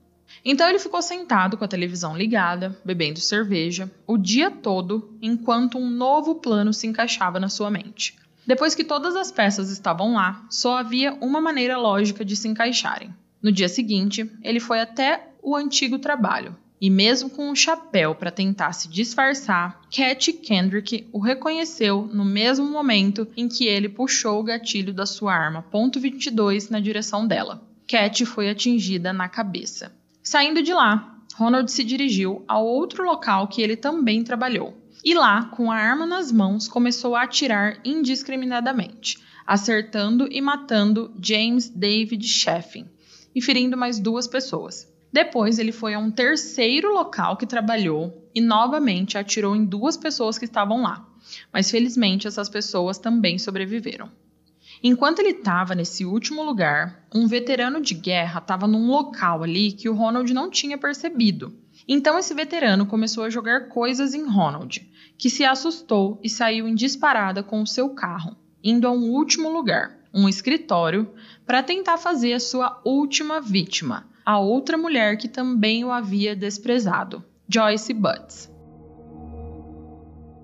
Então 0.49 0.69
ele 0.69 0.79
ficou 0.79 1.03
sentado 1.03 1.57
com 1.57 1.65
a 1.65 1.69
televisão 1.69 2.17
ligada, 2.17 2.79
bebendo 2.85 3.19
cerveja, 3.19 3.91
o 4.07 4.17
dia 4.17 4.49
todo, 4.49 5.19
enquanto 5.21 5.77
um 5.77 5.91
novo 5.91 6.37
plano 6.37 6.73
se 6.73 6.87
encaixava 6.87 7.41
na 7.41 7.49
sua 7.49 7.69
mente. 7.69 8.17
Depois 8.47 8.73
que 8.73 8.85
todas 8.85 9.17
as 9.17 9.33
peças 9.33 9.71
estavam 9.71 10.15
lá, 10.15 10.47
só 10.49 10.79
havia 10.79 11.15
uma 11.15 11.41
maneira 11.41 11.77
lógica 11.77 12.25
de 12.25 12.37
se 12.37 12.47
encaixarem. 12.47 13.13
No 13.43 13.51
dia 13.51 13.69
seguinte, 13.69 14.31
ele 14.41 14.61
foi 14.61 14.81
até 14.81 15.31
o 15.43 15.57
antigo 15.57 15.99
trabalho, 15.99 16.57
E 16.81 16.91
mesmo 16.91 17.31
com 17.31 17.51
o 17.51 17.57
chapéu 17.57 18.15
para 18.15 18.31
tentar 18.31 18.73
se 18.73 18.87
disfarçar, 18.87 19.81
Cat 19.91 20.33
Kendrick 20.33 21.09
o 21.11 21.19
reconheceu 21.19 22.09
no 22.13 22.25
mesmo 22.25 22.67
momento 22.67 23.27
em 23.37 23.49
que 23.49 23.67
ele 23.67 23.89
puxou 23.89 24.39
o 24.39 24.45
gatilho 24.45 24.93
da 24.93 25.07
sua 25.07 25.35
arma 25.35 25.65
.22 25.73 26.71
na 26.71 26.79
direção 26.79 27.27
dela. 27.27 27.67
Cat 27.89 28.25
foi 28.27 28.51
atingida 28.51 29.13
na 29.13 29.29
cabeça. 29.29 29.91
Saindo 30.27 30.61
de 30.61 30.73
lá, 30.73 31.21
Ronald 31.37 31.71
se 31.71 31.85
dirigiu 31.85 32.45
ao 32.49 32.67
outro 32.67 33.05
local 33.05 33.47
que 33.47 33.63
ele 33.63 33.77
também 33.77 34.25
trabalhou. 34.25 34.77
E 35.05 35.15
lá, 35.15 35.45
com 35.45 35.71
a 35.71 35.77
arma 35.77 36.05
nas 36.05 36.33
mãos, 36.33 36.67
começou 36.67 37.15
a 37.15 37.23
atirar 37.23 37.79
indiscriminadamente, 37.85 39.21
acertando 39.47 40.27
e 40.29 40.41
matando 40.41 41.15
James 41.23 41.69
David 41.69 42.27
Sheffin 42.27 42.89
e 43.37 43.41
ferindo 43.41 43.77
mais 43.77 44.01
duas 44.01 44.27
pessoas. 44.27 44.93
Depois, 45.13 45.61
ele 45.61 45.71
foi 45.71 45.95
a 45.95 45.99
um 46.01 46.11
terceiro 46.11 46.93
local 46.93 47.37
que 47.37 47.47
trabalhou 47.47 48.29
e 48.35 48.41
novamente 48.41 49.17
atirou 49.17 49.55
em 49.55 49.65
duas 49.65 49.97
pessoas 49.97 50.37
que 50.37 50.45
estavam 50.45 50.83
lá. 50.83 51.07
Mas 51.53 51.71
felizmente, 51.71 52.27
essas 52.27 52.49
pessoas 52.49 52.99
também 52.99 53.39
sobreviveram. 53.39 54.11
Enquanto 54.89 55.19
ele 55.19 55.31
estava 55.31 55.75
nesse 55.75 56.05
último 56.05 56.45
lugar, 56.45 57.05
um 57.13 57.27
veterano 57.27 57.81
de 57.81 57.93
guerra 57.93 58.39
estava 58.39 58.69
num 58.69 58.87
local 58.87 59.43
ali 59.43 59.73
que 59.73 59.89
o 59.89 59.95
Ronald 59.95 60.33
não 60.33 60.49
tinha 60.49 60.79
percebido. 60.79 61.53
Então 61.89 62.17
esse 62.17 62.33
veterano 62.33 62.87
começou 62.87 63.25
a 63.25 63.29
jogar 63.29 63.67
coisas 63.67 64.15
em 64.15 64.25
Ronald, 64.25 64.89
que 65.19 65.29
se 65.29 65.45
assustou 65.45 66.21
e 66.23 66.31
saiu 66.31 66.69
em 66.69 66.75
disparada 66.77 67.43
com 67.43 67.61
o 67.61 67.67
seu 67.67 67.97
carro, 67.97 68.37
indo 68.63 68.87
a 68.87 68.93
um 68.93 69.11
último 69.11 69.49
lugar, 69.49 69.99
um 70.15 70.29
escritório, 70.29 71.13
para 71.45 71.65
tentar 71.65 71.99
fazer 71.99 72.35
a 72.35 72.39
sua 72.39 72.81
última 72.85 73.41
vítima, 73.41 74.07
a 74.25 74.39
outra 74.39 74.79
mulher 74.79 75.19
que 75.19 75.27
também 75.27 75.85
o 75.85 75.91
havia 75.91 76.37
desprezado, 76.37 77.25
Joyce 77.49 77.93
Butts. 77.93 78.49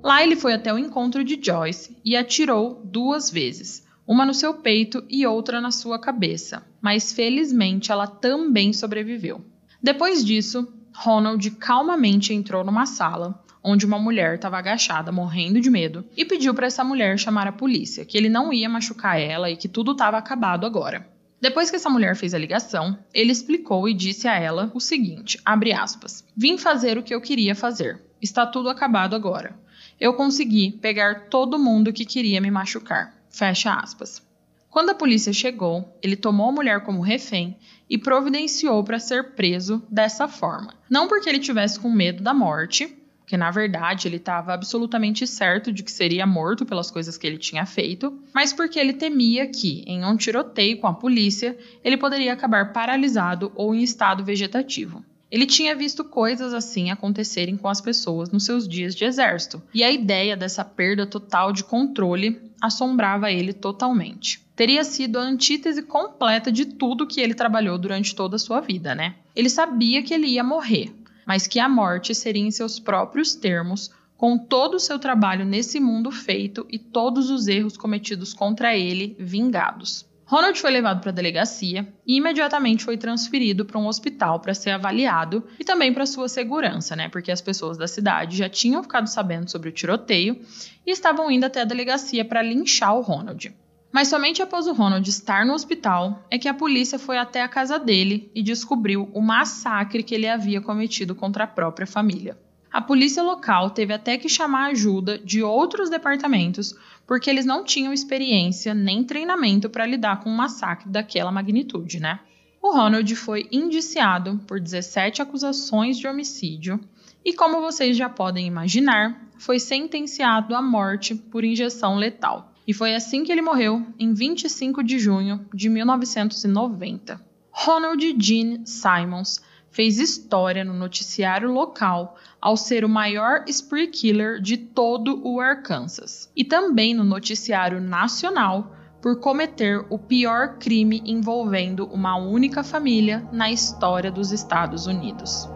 Lá 0.02 0.20
ele 0.20 0.35
foi 0.35 0.52
até 0.52 0.74
o 0.74 0.78
encontro 0.78 1.22
de 1.22 1.38
Joyce 1.40 1.96
e 2.05 2.16
atirou 2.16 2.83
duas 2.85 3.31
vezes, 3.31 3.87
uma 4.12 4.27
no 4.27 4.35
seu 4.35 4.53
peito 4.53 5.03
e 5.09 5.27
outra 5.27 5.59
na 5.59 5.70
sua 5.70 5.98
cabeça, 5.98 6.62
mas 6.83 7.14
felizmente 7.14 7.90
ela 7.90 8.07
também 8.07 8.70
sobreviveu. 8.70 9.42
Depois 9.83 10.22
disso, 10.22 10.70
Ronald 10.94 11.51
calmamente 11.53 12.35
entrou 12.35 12.62
numa 12.62 12.85
sala 12.85 13.42
onde 13.64 13.87
uma 13.87 13.98
mulher 13.98 14.35
estava 14.35 14.59
agachada, 14.59 15.11
morrendo 15.11 15.61
de 15.61 15.70
medo, 15.70 16.05
e 16.14 16.27
pediu 16.27 16.53
para 16.53 16.66
essa 16.66 16.85
mulher 16.85 17.18
chamar 17.18 17.46
a 17.46 17.53
polícia, 17.53 18.05
que 18.05 18.18
ele 18.18 18.29
não 18.29 18.53
ia 18.53 18.68
machucar 18.68 19.18
ela 19.18 19.51
e 19.51 19.57
que 19.57 19.68
tudo 19.68 19.92
estava 19.92 20.18
acabado 20.18 20.66
agora. 20.66 21.09
Depois 21.40 21.70
que 21.70 21.77
essa 21.77 21.88
mulher 21.88 22.14
fez 22.14 22.35
a 22.35 22.38
ligação, 22.38 22.98
ele 23.14 23.33
explicou 23.33 23.88
e 23.88 23.94
disse 23.94 24.29
a 24.29 24.38
ela 24.38 24.70
o 24.75 24.81
seguinte, 24.81 25.40
aspas, 25.44 26.22
Vim 26.37 26.59
fazer 26.59 26.98
o 26.98 27.03
que 27.03 27.14
eu 27.14 27.20
queria 27.20 27.55
fazer. 27.55 28.03
Está 28.20 28.44
tudo 28.44 28.68
acabado 28.68 29.16
agora. 29.16 29.57
Eu 29.98 30.12
consegui 30.14 30.72
pegar 30.72 31.29
todo 31.31 31.59
mundo 31.59 31.92
que 31.92 32.05
queria 32.05 32.40
me 32.40 32.51
machucar. 32.51 33.22
Fecha 33.33 33.75
aspas. 33.75 34.23
Quando 34.71 34.90
a 34.90 34.95
polícia 34.95 35.33
chegou, 35.33 35.99
ele 36.03 36.16
tomou 36.16 36.51
a 36.51 36.53
mulher 36.53 36.83
como 36.85 37.01
refém 37.01 37.57
e 37.88 37.99
providenciou 37.99 38.85
para 38.85 38.99
ser 38.99 39.35
preso 39.35 39.83
dessa 39.90 40.29
forma. 40.29 40.75
Não 40.88 41.09
porque 41.09 41.29
ele 41.29 41.38
tivesse 41.38 41.81
com 41.81 41.90
medo 41.90 42.23
da 42.23 42.33
morte, 42.33 42.87
porque 43.18 43.37
na 43.37 43.51
verdade 43.51 44.07
ele 44.07 44.16
estava 44.16 44.53
absolutamente 44.53 45.27
certo 45.27 45.73
de 45.73 45.83
que 45.83 45.90
seria 45.90 46.27
morto 46.27 46.66
pelas 46.66 46.90
coisas 46.90 47.16
que 47.16 47.27
ele 47.27 47.38
tinha 47.38 47.64
feito, 47.64 48.23
mas 48.35 48.53
porque 48.53 48.79
ele 48.79 48.92
temia 48.92 49.47
que, 49.47 49.83
em 49.87 50.05
um 50.05 50.16
tiroteio 50.16 50.79
com 50.79 50.87
a 50.87 50.95
polícia, 50.95 51.57
ele 51.83 51.97
poderia 51.97 52.33
acabar 52.35 52.73
paralisado 52.73 53.51
ou 53.55 53.75
em 53.75 53.83
estado 53.83 54.23
vegetativo. 54.23 55.03
Ele 55.33 55.47
tinha 55.47 55.75
visto 55.75 56.05
coisas 56.05 56.53
assim 56.53 56.90
acontecerem 56.90 57.57
com 57.57 57.66
as 57.66 57.81
pessoas 57.81 58.31
nos 58.31 58.45
seus 58.45 58.68
dias 58.68 58.95
de 58.95 59.07
exército, 59.07 59.62
e 59.73 59.83
a 59.83 59.90
ideia 59.90 60.37
dessa 60.37 60.62
perda 60.62 61.07
total 61.07 61.55
de 61.55 61.64
controle 61.64 62.38
assombrava 62.61 63.33
ele 63.33 63.55
totalmente. 63.55 64.42
Teria 64.55 64.85
sido 64.85 65.18
a 65.18 65.23
antítese 65.23 65.85
completa 65.85 66.53
de 66.53 66.66
tudo 66.66 67.07
que 67.07 67.18
ele 67.18 67.33
trabalhou 67.33 67.79
durante 67.79 68.14
toda 68.14 68.37
a 68.37 68.38
sua 68.38 68.61
vida, 68.61 68.95
né? 68.95 69.14
Ele 69.35 69.49
sabia 69.49 70.03
que 70.03 70.12
ele 70.12 70.27
ia 70.27 70.45
morrer, 70.45 70.95
mas 71.27 71.47
que 71.47 71.59
a 71.59 71.66
morte 71.66 72.14
seria 72.14 72.42
em 72.42 72.51
seus 72.51 72.79
próprios 72.79 73.35
termos, 73.35 73.90
com 74.18 74.37
todo 74.37 74.75
o 74.75 74.81
seu 74.81 74.99
trabalho 74.99 75.47
nesse 75.47 75.81
mundo 75.81 76.11
feito 76.11 76.66
e 76.71 76.79
todos 76.79 77.31
os 77.31 77.49
erros 77.49 77.79
cometidos 77.79 78.35
contra 78.35 78.77
ele 78.77 79.16
vingados. 79.18 80.07
Ronald 80.25 80.59
foi 80.61 80.71
levado 80.71 81.01
para 81.01 81.11
a 81.11 81.15
delegacia 81.15 81.87
e 82.07 82.17
imediatamente 82.17 82.85
foi 82.85 82.97
transferido 82.97 83.65
para 83.65 83.79
um 83.79 83.87
hospital 83.87 84.41
para 84.41 84.55
ser 84.55 84.71
avaliado 84.71 85.45
e 85.59 85.65
também 85.65 85.93
para 85.93 86.07
sua 86.07 86.29
segurança, 86.29 86.97
né? 86.97 87.09
Porque 87.09 87.31
as 87.31 87.41
pessoas 87.41 87.77
da 87.77 87.87
cidade 87.87 88.37
já 88.37 88.49
tinham 88.49 88.83
ficado 88.83 89.09
sabendo 89.09 89.51
sobre 89.51 89.69
o 89.69 89.73
tiroteio 89.73 90.41
e 90.87 90.91
estavam 90.91 91.31
indo 91.31 91.45
até 91.45 91.61
a 91.61 91.67
delegacia 91.67 92.25
para 92.25 92.43
linchar 92.43 92.97
o 92.97 93.01
Ronald. 93.01 93.55
Mas 93.93 94.09
somente 94.09 94.41
após 94.41 94.67
o 94.67 94.73
Ronald 94.73 95.07
estar 95.07 95.45
no 95.45 95.53
hospital 95.53 96.25
é 96.31 96.39
que 96.39 96.49
a 96.49 96.55
polícia 96.55 96.99
foi 96.99 97.19
até 97.19 97.43
a 97.43 97.49
casa 97.49 97.79
dele 97.79 98.31
e 98.35 98.43
descobriu 98.43 99.11
o 99.13 99.21
massacre 99.21 100.03
que 100.03 100.15
ele 100.15 100.27
havia 100.27 100.63
cometido 100.63 101.15
contra 101.15 101.45
a 101.45 101.47
própria 101.47 101.87
família. 101.87 102.39
A 102.73 102.81
polícia 102.81 103.23
local 103.23 103.71
teve 103.71 103.93
até 103.93 104.17
que 104.17 104.29
chamar 104.29 104.71
ajuda 104.71 105.19
de 105.19 105.43
outros 105.43 105.91
departamentos 105.91 106.75
porque 107.07 107.29
eles 107.29 107.45
não 107.45 107.65
tinham 107.65 107.93
experiência 107.93 108.73
nem 108.73 109.05
treinamento 109.05 109.69
para 109.69 109.85
lidar 109.85 110.21
com 110.21 110.31
um 110.31 110.37
massacre 110.37 110.89
daquela 110.89 111.31
magnitude, 111.31 112.01
né? 112.01 112.21
O 112.63 112.73
Ronald 112.73 113.15
foi 113.15 113.47
indiciado 113.53 114.41
por 114.47 114.59
17 114.59 115.21
acusações 115.21 115.99
de 115.99 116.07
homicídio 116.07 116.81
e, 117.25 117.35
como 117.35 117.61
vocês 117.61 117.97
já 117.97 118.09
podem 118.09 118.47
imaginar, 118.47 119.21
foi 119.37 119.59
sentenciado 119.59 120.55
à 120.55 120.63
morte 120.63 121.15
por 121.15 121.45
injeção 121.45 121.97
letal. 121.97 122.53
E 122.67 122.73
foi 122.73 122.95
assim 122.95 123.25
que 123.25 123.33
ele 123.33 123.43
morreu, 123.43 123.85
em 123.99 124.15
25 124.15 124.83
de 124.85 124.99
junho 124.99 125.45
de 125.53 125.69
1990. 125.69 127.21
Ronald 127.51 128.17
Gene 128.19 128.63
Simons 128.65 129.43
fez 129.73 129.99
história 129.99 130.65
no 130.65 130.75
noticiário 130.75 131.51
local 131.51 132.17
ao 132.41 132.57
ser 132.57 132.85
o 132.85 132.89
maior 132.89 133.45
spree 133.49 133.89
killer 133.89 134.41
de 134.41 134.57
todo 134.57 135.27
o 135.27 135.41
Arkansas, 135.41 136.31
e 136.37 136.45
também 136.45 136.95
no 136.95 137.03
noticiário 137.03 137.81
nacional 137.81 138.77
por 139.01 139.19
cometer 139.19 139.85
o 139.91 139.99
pior 139.99 140.59
crime 140.59 141.03
envolvendo 141.05 141.87
uma 141.87 142.17
única 142.17 142.63
família 142.63 143.27
na 143.33 143.51
história 143.51 144.13
dos 144.13 144.31
Estados 144.31 144.87
Unidos. 144.87 145.49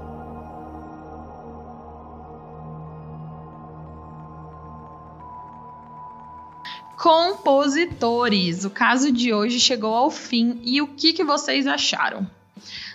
Compositores, 6.97 8.65
o 8.65 8.71
caso 8.71 9.13
de 9.13 9.33
hoje 9.33 9.61
chegou 9.61 9.95
ao 9.95 10.11
fim 10.11 10.59
e 10.65 10.81
o 10.81 10.89
que, 10.89 11.13
que 11.13 11.23
vocês 11.23 11.67
acharam? 11.67 12.27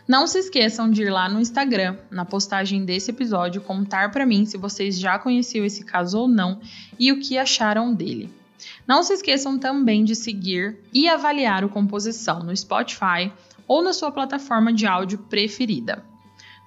Não 0.07 0.27
se 0.27 0.39
esqueçam 0.39 0.89
de 0.89 1.03
ir 1.03 1.09
lá 1.09 1.29
no 1.29 1.39
Instagram, 1.39 1.97
na 2.09 2.25
postagem 2.25 2.83
desse 2.83 3.11
episódio, 3.11 3.61
contar 3.61 4.11
para 4.11 4.25
mim 4.25 4.45
se 4.45 4.57
vocês 4.57 4.99
já 4.99 5.19
conheciam 5.19 5.65
esse 5.65 5.83
caso 5.83 6.19
ou 6.19 6.27
não 6.27 6.59
e 6.99 7.11
o 7.11 7.19
que 7.19 7.37
acharam 7.37 7.93
dele. 7.93 8.29
Não 8.87 9.03
se 9.03 9.13
esqueçam 9.13 9.57
também 9.57 10.03
de 10.03 10.15
seguir 10.15 10.77
e 10.93 11.07
avaliar 11.07 11.63
o 11.63 11.69
Composição 11.69 12.43
no 12.43 12.55
Spotify 12.55 13.31
ou 13.67 13.81
na 13.81 13.93
sua 13.93 14.11
plataforma 14.11 14.73
de 14.73 14.85
áudio 14.85 15.17
preferida. 15.17 16.03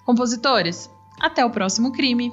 Compositores, 0.04 0.90
até 1.20 1.44
o 1.44 1.50
próximo 1.50 1.92
crime! 1.92 2.32